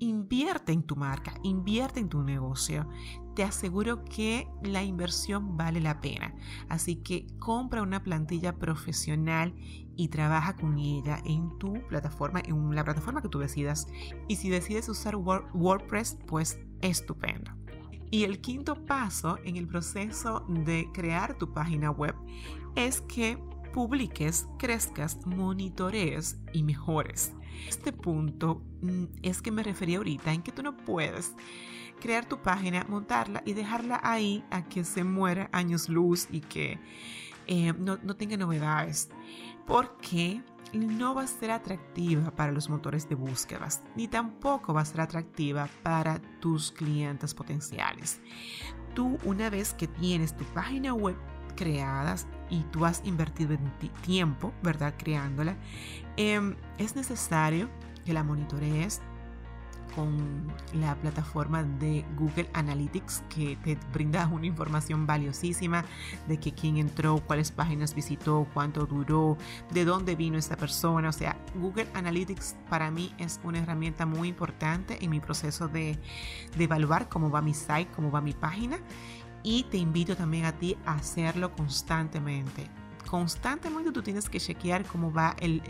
Invierte 0.00 0.72
en 0.72 0.82
tu 0.82 0.96
marca, 0.96 1.34
invierte 1.44 2.00
en 2.00 2.08
tu 2.08 2.24
negocio. 2.24 2.88
Te 3.36 3.44
aseguro 3.44 4.02
que 4.02 4.48
la 4.62 4.82
inversión 4.82 5.58
vale 5.58 5.78
la 5.80 6.00
pena. 6.00 6.34
Así 6.70 6.96
que 6.96 7.26
compra 7.38 7.82
una 7.82 8.02
plantilla 8.02 8.56
profesional 8.56 9.54
y 9.94 10.08
trabaja 10.08 10.56
con 10.56 10.78
ella 10.78 11.20
en 11.26 11.58
tu 11.58 11.74
plataforma, 11.86 12.40
en 12.40 12.74
la 12.74 12.82
plataforma 12.82 13.20
que 13.20 13.28
tú 13.28 13.38
decidas. 13.38 13.88
Y 14.26 14.36
si 14.36 14.48
decides 14.48 14.88
usar 14.88 15.16
WordPress, 15.16 16.16
pues 16.26 16.58
estupendo. 16.80 17.52
Y 18.10 18.24
el 18.24 18.40
quinto 18.40 18.86
paso 18.86 19.36
en 19.44 19.56
el 19.56 19.68
proceso 19.68 20.46
de 20.48 20.88
crear 20.94 21.36
tu 21.36 21.52
página 21.52 21.90
web 21.90 22.14
es 22.74 23.02
que 23.02 23.38
publiques, 23.74 24.48
crezcas, 24.58 25.26
monitorees 25.26 26.40
y 26.54 26.62
mejores. 26.62 27.34
Este 27.68 27.92
punto 27.92 28.62
mm, 28.82 29.04
es 29.22 29.42
que 29.42 29.50
me 29.50 29.62
refería 29.62 29.98
ahorita 29.98 30.32
en 30.32 30.42
que 30.42 30.52
tú 30.52 30.62
no 30.62 30.76
puedes 30.76 31.34
crear 32.00 32.26
tu 32.26 32.42
página, 32.42 32.84
montarla 32.88 33.42
y 33.46 33.54
dejarla 33.54 34.00
ahí 34.02 34.44
a 34.50 34.64
que 34.68 34.84
se 34.84 35.04
muera 35.04 35.48
años 35.52 35.88
luz 35.88 36.28
y 36.30 36.40
que 36.40 36.78
eh, 37.46 37.72
no, 37.78 37.98
no 38.02 38.16
tenga 38.16 38.36
novedades 38.36 39.08
porque 39.66 40.42
no 40.72 41.14
va 41.14 41.22
a 41.22 41.26
ser 41.26 41.50
atractiva 41.50 42.30
para 42.30 42.52
los 42.52 42.68
motores 42.68 43.08
de 43.08 43.14
búsquedas, 43.14 43.82
ni 43.94 44.08
tampoco 44.08 44.74
va 44.74 44.82
a 44.82 44.84
ser 44.84 45.00
atractiva 45.00 45.68
para 45.82 46.20
tus 46.40 46.72
clientes 46.72 47.34
potenciales. 47.34 48.20
Tú 48.94 49.18
una 49.24 49.50
vez 49.50 49.74
que 49.74 49.86
tienes 49.86 50.36
tu 50.36 50.44
página 50.44 50.94
web 50.94 51.16
creadas 51.56 52.26
y 52.48 52.62
tú 52.64 52.84
has 52.84 53.02
invertido 53.04 53.54
en 53.54 53.72
tiempo, 54.02 54.52
¿verdad? 54.62 54.94
Creándola, 54.96 55.56
em, 56.16 56.56
es 56.78 56.94
necesario 56.94 57.68
que 58.04 58.12
la 58.12 58.22
monitorees 58.22 59.00
con 59.96 60.52
la 60.74 60.94
plataforma 60.96 61.62
de 61.64 62.04
Google 62.16 62.48
Analytics 62.52 63.24
que 63.34 63.56
te 63.64 63.78
brinda 63.92 64.26
una 64.26 64.46
información 64.46 65.06
valiosísima 65.06 65.84
de 66.28 66.38
que 66.38 66.52
quién 66.52 66.76
entró, 66.76 67.22
cuáles 67.26 67.50
páginas 67.50 67.94
visitó, 67.94 68.46
cuánto 68.52 68.84
duró, 68.84 69.38
de 69.72 69.86
dónde 69.86 70.14
vino 70.14 70.36
esta 70.36 70.56
persona. 70.56 71.08
O 71.08 71.12
sea, 71.12 71.36
Google 71.54 71.88
Analytics 71.94 72.56
para 72.68 72.90
mí 72.90 73.14
es 73.18 73.40
una 73.42 73.58
herramienta 73.58 74.04
muy 74.04 74.28
importante 74.28 75.02
en 75.02 75.10
mi 75.10 75.20
proceso 75.20 75.66
de, 75.66 75.98
de 76.56 76.64
evaluar 76.64 77.08
cómo 77.08 77.30
va 77.30 77.40
mi 77.40 77.54
site, 77.54 77.88
cómo 77.94 78.10
va 78.10 78.20
mi 78.20 78.34
página. 78.34 78.78
Y 79.46 79.62
te 79.62 79.76
invito 79.78 80.16
también 80.16 80.44
a 80.44 80.58
ti 80.58 80.76
a 80.84 80.94
hacerlo 80.94 81.54
constantemente 81.54 82.68
constantemente 83.06 83.92
tú 83.92 84.02
tienes 84.02 84.28
que 84.28 84.40
chequear 84.40 84.84
cómo 84.84 85.12
va 85.12 85.34
el, 85.40 85.62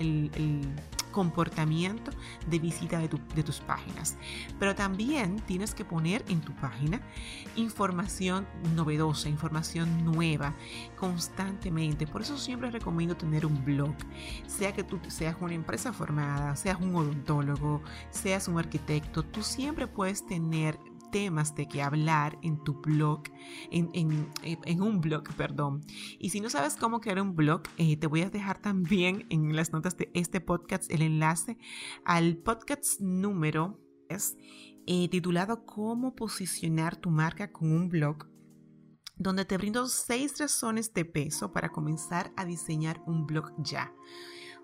comportamiento 1.12 2.10
de 2.46 2.58
visita 2.58 2.98
de, 2.98 3.08
de, 3.34 3.42
tus 3.42 3.60
páginas. 3.60 4.18
Pero 4.58 4.74
también 4.74 5.40
tienes 5.46 5.74
que 5.74 5.82
poner 5.82 6.22
en 6.28 6.42
tu 6.42 6.54
página 6.56 7.00
información 7.54 8.46
novedosa, 8.74 9.30
información 9.30 10.04
nueva, 10.04 10.54
constantemente. 10.98 12.06
Por 12.06 12.20
eso 12.20 12.36
siempre 12.36 12.70
recomiendo 12.70 13.16
tener 13.16 13.46
un 13.46 13.64
blog. 13.64 13.94
Sea 14.46 14.74
que 14.74 14.84
tú 14.84 15.00
seas 15.08 15.36
una 15.40 15.54
empresa 15.54 15.90
formada, 15.94 16.54
seas 16.54 16.78
un 16.78 16.94
odontólogo, 16.94 17.80
seas 18.10 18.46
un 18.46 18.58
arquitecto, 18.58 19.22
tú 19.22 19.42
siempre 19.42 19.86
puedes 19.86 20.26
tener 20.26 20.78
temas 21.10 21.54
de 21.54 21.66
que 21.66 21.82
hablar 21.82 22.38
en 22.42 22.62
tu 22.64 22.80
blog, 22.80 23.22
en, 23.70 23.90
en, 23.94 24.82
un 24.82 25.00
blog, 25.00 25.24
perdón. 25.36 25.82
Y 26.18 26.30
si 26.30 26.40
no 26.40 26.50
sabes 26.50 26.76
cómo 26.76 27.00
crear 27.00 27.20
un 27.20 27.34
blog, 27.34 27.62
eh, 27.78 27.96
te 27.96 28.06
voy 28.06 28.22
a 28.22 28.30
dejar 28.30 28.60
también 28.60 29.26
en 29.30 29.54
las 29.54 29.72
notas 29.72 29.96
de 29.96 30.10
este 30.14 30.40
podcast 30.40 30.90
el 30.90 31.02
enlace 31.02 31.58
al 32.04 32.36
podcast 32.36 33.00
número 33.00 33.80
es 34.08 34.36
eh, 34.86 35.08
titulado 35.08 35.66
Cómo 35.66 36.14
posicionar 36.14 36.96
tu 36.96 37.10
marca 37.10 37.50
con 37.50 37.72
un 37.72 37.88
blog 37.88 38.28
donde 39.16 39.44
te 39.44 39.56
brindo 39.56 39.86
seis 39.88 40.38
razones 40.38 40.92
de 40.92 41.04
peso 41.04 41.52
para 41.52 41.70
comenzar 41.70 42.32
a 42.36 42.44
diseñar 42.44 43.02
un 43.06 43.26
blog 43.26 43.52
ya. 43.58 43.92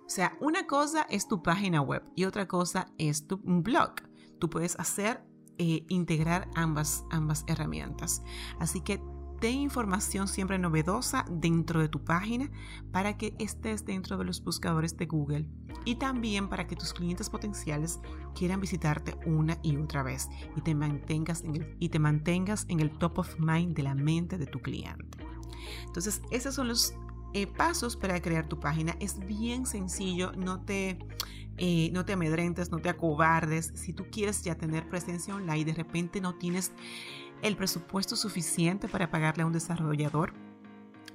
O 0.07 0.09
sea, 0.09 0.37
una 0.40 0.66
cosa 0.66 1.07
es 1.09 1.26
tu 1.26 1.42
página 1.42 1.81
web 1.81 2.02
y 2.14 2.24
otra 2.24 2.46
cosa 2.46 2.92
es 2.98 3.26
tu 3.26 3.38
blog. 3.38 3.94
Tú 4.38 4.50
puedes 4.50 4.78
hacer 4.78 5.24
eh, 5.58 5.84
integrar 5.88 6.48
ambas, 6.54 7.04
ambas 7.10 7.44
herramientas. 7.46 8.22
Así 8.58 8.80
que 8.80 9.00
ten 9.40 9.58
información 9.58 10.28
siempre 10.28 10.58
novedosa 10.58 11.24
dentro 11.28 11.80
de 11.80 11.88
tu 11.88 12.04
página 12.04 12.48
para 12.92 13.18
que 13.18 13.34
estés 13.40 13.84
dentro 13.84 14.16
de 14.16 14.24
los 14.24 14.44
buscadores 14.44 14.96
de 14.96 15.06
Google 15.06 15.48
y 15.84 15.96
también 15.96 16.48
para 16.48 16.68
que 16.68 16.76
tus 16.76 16.92
clientes 16.92 17.28
potenciales 17.28 17.98
quieran 18.36 18.60
visitarte 18.60 19.16
una 19.26 19.58
y 19.62 19.76
otra 19.76 20.04
vez 20.04 20.28
y 20.56 20.60
te 20.60 20.76
mantengas 20.76 21.42
en 21.42 21.56
el, 21.56 21.76
y 21.80 21.88
te 21.88 21.98
mantengas 21.98 22.66
en 22.68 22.78
el 22.78 22.96
top 22.96 23.18
of 23.18 23.40
mind 23.40 23.74
de 23.74 23.82
la 23.82 23.96
mente 23.96 24.38
de 24.38 24.46
tu 24.46 24.60
cliente. 24.60 25.18
Entonces, 25.86 26.22
esos 26.30 26.54
son 26.54 26.68
los 26.68 26.94
eh, 27.35 27.47
pasos 27.47 27.97
para 27.97 28.21
crear 28.21 28.47
tu 28.47 28.61
página. 28.61 28.97
Es 29.01 29.18
bien 29.27 29.66
sencillo, 29.66 30.33
no 30.33 30.61
te 30.61 30.99
eh, 31.59 31.90
no 31.92 32.05
te 32.05 32.14
amedrentes, 32.14 32.71
no 32.71 32.79
te 32.79 32.88
acobardes. 32.88 33.73
Si 33.75 33.92
tú 33.92 34.07
quieres 34.11 34.42
ya 34.42 34.55
tener 34.55 34.88
presencia 34.88 35.35
online 35.35 35.59
y 35.59 35.64
de 35.64 35.75
repente 35.75 36.21
no 36.21 36.35
tienes 36.35 36.73
el 37.42 37.57
presupuesto 37.57 38.16
suficiente 38.16 38.88
para 38.88 39.11
pagarle 39.11 39.42
a 39.42 39.47
un 39.47 39.53
desarrollador, 39.53 40.33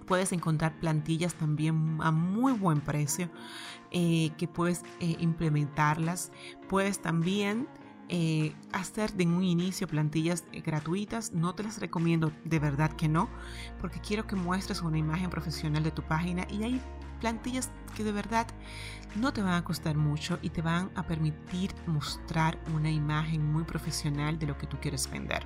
puedes 0.05 0.31
encontrar 0.31 0.79
plantillas 0.79 1.33
también 1.33 1.97
a 2.01 2.11
muy 2.11 2.53
buen 2.53 2.81
precio 2.81 3.29
eh, 3.91 4.31
que 4.37 4.47
puedes 4.47 4.83
implementarlas. 4.99 6.31
Puedes 6.69 7.01
también 7.01 7.67
hacer 8.71 9.13
de 9.13 9.25
un 9.25 9.43
inicio 9.43 9.87
plantillas 9.87 10.43
gratuitas. 10.65 11.33
No 11.33 11.55
te 11.55 11.63
las 11.63 11.79
recomiendo 11.79 12.31
de 12.45 12.59
verdad 12.59 12.91
que 12.93 13.07
no, 13.07 13.29
porque 13.81 13.99
quiero 13.99 14.27
que 14.27 14.35
muestres 14.35 14.81
una 14.81 14.97
imagen 14.97 15.29
profesional 15.29 15.83
de 15.83 15.91
tu 15.91 16.01
página 16.03 16.45
y 16.49 16.63
hay 16.63 16.81
plantillas 17.19 17.71
que 17.95 18.03
de 18.03 18.11
verdad 18.11 18.47
no 19.15 19.33
te 19.33 19.41
van 19.41 19.53
a 19.53 19.63
costar 19.63 19.95
mucho 19.95 20.37
y 20.41 20.49
te 20.49 20.61
van 20.61 20.91
a 20.95 21.03
permitir 21.03 21.73
mostrar 21.87 22.59
una 22.73 22.91
imagen 22.91 23.51
muy 23.51 23.63
profesional 23.63 24.37
de 24.37 24.47
lo 24.47 24.57
que 24.57 24.67
tú 24.67 24.77
quieres 24.79 25.09
vender. 25.09 25.45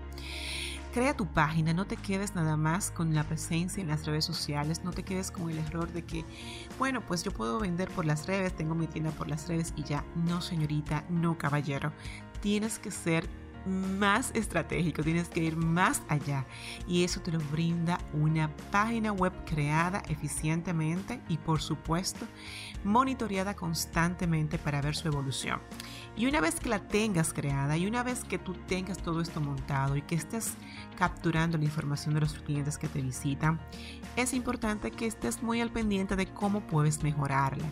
Crea 0.93 1.15
tu 1.15 1.25
página, 1.25 1.73
no 1.73 1.85
te 1.85 1.95
quedes 1.95 2.35
nada 2.35 2.57
más 2.57 2.91
con 2.91 3.15
la 3.15 3.23
presencia 3.23 3.79
en 3.79 3.87
las 3.87 4.05
redes 4.05 4.25
sociales, 4.25 4.83
no 4.83 4.91
te 4.91 5.03
quedes 5.03 5.31
con 5.31 5.49
el 5.49 5.57
error 5.57 5.89
de 5.93 6.03
que, 6.03 6.25
bueno, 6.77 6.99
pues 6.99 7.23
yo 7.23 7.31
puedo 7.31 7.59
vender 7.59 7.89
por 7.91 8.05
las 8.05 8.27
redes, 8.27 8.53
tengo 8.57 8.75
mi 8.75 8.87
tienda 8.87 9.11
por 9.11 9.29
las 9.29 9.47
redes 9.47 9.73
y 9.77 9.83
ya. 9.83 10.03
No, 10.15 10.41
señorita, 10.41 11.05
no, 11.09 11.37
caballero. 11.37 11.93
Tienes 12.41 12.79
que 12.79 12.91
ser 12.91 13.27
más 13.65 14.31
estratégico, 14.33 15.03
tienes 15.03 15.29
que 15.29 15.41
ir 15.41 15.55
más 15.55 16.01
allá. 16.07 16.45
Y 16.87 17.03
eso 17.03 17.21
te 17.21 17.31
lo 17.31 17.39
brinda 17.51 17.99
una 18.13 18.49
página 18.71 19.11
web 19.11 19.33
creada 19.45 20.01
eficientemente 20.09 21.21
y 21.29 21.37
por 21.37 21.61
supuesto 21.61 22.25
monitoreada 22.83 23.55
constantemente 23.55 24.57
para 24.57 24.81
ver 24.81 24.95
su 24.95 25.07
evolución. 25.07 25.59
Y 26.17 26.25
una 26.25 26.41
vez 26.41 26.59
que 26.59 26.69
la 26.69 26.79
tengas 26.87 27.33
creada 27.33 27.77
y 27.77 27.87
una 27.87 28.03
vez 28.03 28.23
que 28.25 28.37
tú 28.37 28.53
tengas 28.67 28.97
todo 28.97 29.21
esto 29.21 29.39
montado 29.39 29.95
y 29.95 30.01
que 30.01 30.15
estés 30.15 30.53
capturando 30.97 31.57
la 31.57 31.63
información 31.63 32.13
de 32.13 32.21
los 32.21 32.33
clientes 32.33 32.77
que 32.77 32.89
te 32.89 33.01
visitan, 33.01 33.59
es 34.17 34.33
importante 34.33 34.91
que 34.91 35.07
estés 35.07 35.41
muy 35.41 35.61
al 35.61 35.71
pendiente 35.71 36.15
de 36.17 36.27
cómo 36.27 36.61
puedes 36.67 37.01
mejorarla, 37.01 37.65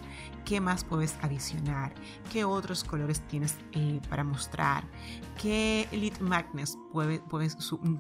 qué 0.46 0.62
más 0.62 0.86
puedes 0.86 1.18
adicionar, 1.22 1.94
qué 2.32 2.46
otros 2.46 2.84
colores 2.84 3.22
tienes 3.28 3.58
eh, 3.74 4.00
para 4.10 4.24
mostrar, 4.24 4.88
qué 5.40 5.88
lead 5.92 6.20
magnets 6.22 6.78
puedes, 6.94 7.22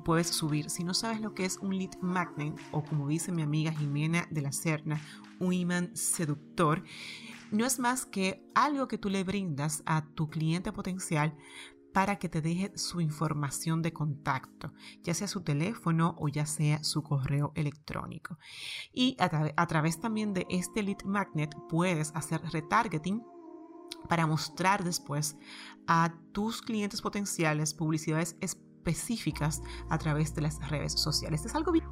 puedes 0.06 0.28
subir. 0.28 0.70
Si 0.70 0.84
no 0.86 0.94
sabes 0.94 1.20
lo 1.20 1.34
que 1.34 1.46
es 1.46 1.58
un 1.58 1.78
lead 1.78 2.00
magnet 2.02 2.58
o 2.72 2.82
como 2.84 3.10
dice 3.10 3.34
mi 3.34 3.42
amiga 3.42 3.74
Jimena 3.74 4.26
de 4.32 4.42
la 4.42 4.54
Serna, 4.54 5.02
un 5.40 5.54
imán 5.54 5.96
seductor, 5.96 6.84
no 7.52 7.66
es 7.66 7.80
más 7.80 8.06
que 8.06 8.44
algo 8.56 8.88
que 8.88 8.98
tú 8.98 9.10
le 9.10 9.24
brindas 9.24 9.84
a 9.86 10.06
tu 10.16 10.30
cliente 10.30 10.72
potencial 10.72 11.36
para 11.94 12.20
que 12.20 12.30
te 12.30 12.42
deje 12.42 12.72
su 12.78 13.02
información 13.02 13.82
de 13.82 13.94
contacto, 13.94 14.74
ya 15.02 15.14
sea 15.14 15.28
su 15.28 15.42
teléfono 15.42 16.16
o 16.20 16.28
ya 16.28 16.46
sea 16.46 16.84
su 16.84 17.02
correo 17.02 17.52
electrónico. 17.56 18.38
Y 18.94 19.18
a, 19.20 19.68
través 19.68 20.00
también 20.00 20.34
de 20.34 20.46
este 20.50 20.84
lead 20.84 21.04
magnet 21.06 21.54
puedes 21.68 22.12
hacer 22.16 22.42
retargeting 22.52 23.24
para 24.08 24.28
mostrar 24.28 24.84
después 24.84 25.36
a 25.88 26.14
tus 26.32 26.62
clientes 26.62 27.02
potenciales 27.02 27.74
publicidades 27.74 28.38
específicas 28.40 29.62
a 29.90 29.98
través 29.98 30.34
de 30.36 30.42
las 30.42 30.70
redes 30.70 30.94
sociales. 30.94 31.46
Es 31.46 31.56
algo, 31.56 31.72
bien, 31.72 31.86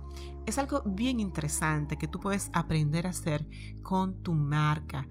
es 0.46 0.58
algo 0.58 0.84
bien 0.86 1.20
interesante 1.20 1.98
que 1.98 2.08
tú 2.08 2.20
puedes 2.20 2.50
aprender 2.54 3.08
a 3.08 3.10
hacer 3.10 3.48
con 3.82 4.22
tu 4.22 4.34
marca 4.34 5.08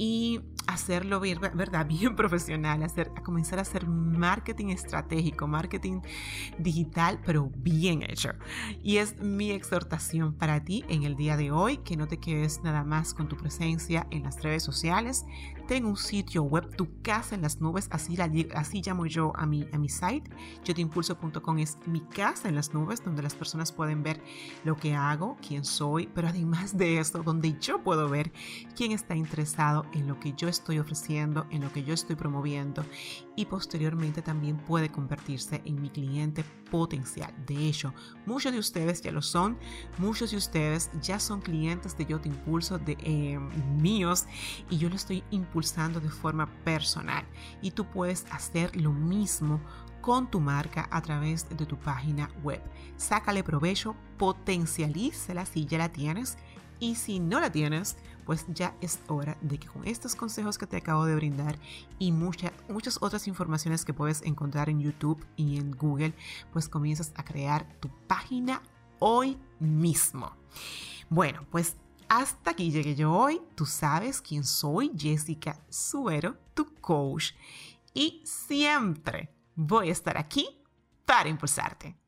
y 0.00 0.40
hacerlo 0.66 1.20
bien, 1.20 1.38
¿verdad? 1.54 1.86
Bien 1.86 2.16
profesional, 2.16 2.82
hacer, 2.82 3.12
a 3.16 3.22
comenzar 3.22 3.58
a 3.58 3.62
hacer 3.62 3.86
marketing 3.86 4.68
estratégico, 4.68 5.46
marketing 5.46 6.00
digital, 6.58 7.20
pero 7.26 7.50
bien 7.56 8.02
hecho. 8.02 8.30
Y 8.82 8.96
es 8.96 9.20
mi 9.20 9.50
exhortación 9.50 10.32
para 10.32 10.64
ti 10.64 10.86
en 10.88 11.02
el 11.02 11.16
día 11.16 11.36
de 11.36 11.50
hoy, 11.50 11.76
que 11.78 11.98
no 11.98 12.08
te 12.08 12.18
quedes 12.18 12.62
nada 12.62 12.82
más 12.82 13.12
con 13.12 13.28
tu 13.28 13.36
presencia 13.36 14.06
en 14.10 14.22
las 14.22 14.42
redes 14.42 14.62
sociales. 14.62 15.26
Ten 15.68 15.84
un 15.84 15.98
sitio 15.98 16.44
web, 16.44 16.74
tu 16.76 17.00
casa 17.02 17.34
en 17.34 17.42
las 17.42 17.60
nubes, 17.60 17.88
así, 17.92 18.16
así 18.54 18.82
llamo 18.82 19.04
yo 19.04 19.32
a 19.36 19.44
mi, 19.44 19.66
a 19.72 19.78
mi 19.78 19.90
site. 19.90 20.30
Yo 20.64 20.74
te 20.74 20.80
impulso.com 20.80 21.58
es 21.58 21.76
mi 21.86 22.00
casa 22.00 22.48
en 22.48 22.54
las 22.54 22.72
nubes, 22.72 23.04
donde 23.04 23.22
las 23.22 23.34
personas 23.34 23.70
pueden 23.70 24.02
ver 24.02 24.22
lo 24.64 24.76
que 24.76 24.94
hago, 24.94 25.36
quién 25.46 25.64
soy, 25.64 26.08
pero 26.14 26.28
además 26.28 26.76
de 26.76 26.98
eso, 26.98 27.22
donde 27.22 27.56
yo 27.60 27.82
puedo 27.82 28.08
ver 28.08 28.32
quién 28.74 28.92
está 28.92 29.14
interesado 29.14 29.84
en 29.92 30.06
lo 30.06 30.18
que 30.18 30.32
yo 30.32 30.48
estoy 30.48 30.78
ofreciendo, 30.78 31.46
en 31.50 31.62
lo 31.62 31.72
que 31.72 31.82
yo 31.82 31.94
estoy 31.94 32.16
promoviendo 32.16 32.84
y 33.36 33.46
posteriormente 33.46 34.22
también 34.22 34.56
puede 34.58 34.90
convertirse 34.90 35.62
en 35.64 35.80
mi 35.80 35.90
cliente 35.90 36.44
potencial. 36.70 37.34
De 37.46 37.66
hecho, 37.66 37.94
muchos 38.26 38.52
de 38.52 38.58
ustedes 38.58 39.02
ya 39.02 39.12
lo 39.12 39.22
son, 39.22 39.58
muchos 39.98 40.30
de 40.30 40.36
ustedes 40.36 40.90
ya 41.00 41.18
son 41.18 41.40
clientes 41.40 41.96
de 41.96 42.06
Yo 42.06 42.20
Te 42.20 42.28
Impulso, 42.28 42.78
de 42.78 42.96
eh, 43.00 43.38
míos, 43.80 44.26
y 44.68 44.78
yo 44.78 44.88
lo 44.88 44.96
estoy 44.96 45.24
impulsando 45.30 46.00
de 46.00 46.10
forma 46.10 46.46
personal. 46.64 47.24
Y 47.62 47.72
tú 47.72 47.86
puedes 47.86 48.26
hacer 48.30 48.76
lo 48.76 48.92
mismo 48.92 49.60
con 50.00 50.30
tu 50.30 50.40
marca 50.40 50.88
a 50.90 51.02
través 51.02 51.48
de 51.48 51.66
tu 51.66 51.78
página 51.78 52.30
web. 52.42 52.62
Sácale 52.96 53.42
provecho, 53.44 53.94
potencialízala 54.18 55.46
si 55.46 55.66
ya 55.66 55.78
la 55.78 55.90
tienes 55.90 56.38
y 56.80 56.96
si 56.96 57.20
no 57.20 57.38
la 57.38 57.52
tienes, 57.52 57.96
pues 58.24 58.46
ya 58.48 58.74
es 58.80 58.98
hora 59.08 59.36
de 59.42 59.58
que 59.58 59.68
con 59.68 59.86
estos 59.86 60.14
consejos 60.14 60.58
que 60.58 60.66
te 60.66 60.78
acabo 60.78 61.04
de 61.04 61.14
brindar 61.14 61.58
y 61.98 62.10
muchas 62.10 62.98
otras 63.00 63.28
informaciones 63.28 63.84
que 63.84 63.94
puedes 63.94 64.22
encontrar 64.22 64.68
en 64.70 64.80
YouTube 64.80 65.24
y 65.36 65.58
en 65.58 65.72
Google, 65.72 66.14
pues 66.52 66.68
comienzas 66.68 67.12
a 67.16 67.24
crear 67.24 67.66
tu 67.80 67.88
página 68.06 68.62
hoy 68.98 69.38
mismo. 69.58 70.34
Bueno, 71.08 71.46
pues 71.50 71.76
hasta 72.08 72.52
aquí 72.52 72.70
llegué 72.70 72.94
yo 72.94 73.12
hoy. 73.12 73.40
Tú 73.54 73.66
sabes 73.66 74.20
quién 74.20 74.44
soy, 74.44 74.90
Jessica 74.96 75.60
Suero, 75.68 76.36
tu 76.54 76.74
coach. 76.80 77.32
Y 77.92 78.22
siempre 78.24 79.34
voy 79.54 79.88
a 79.88 79.92
estar 79.92 80.16
aquí 80.16 80.62
para 81.04 81.28
impulsarte. 81.28 81.99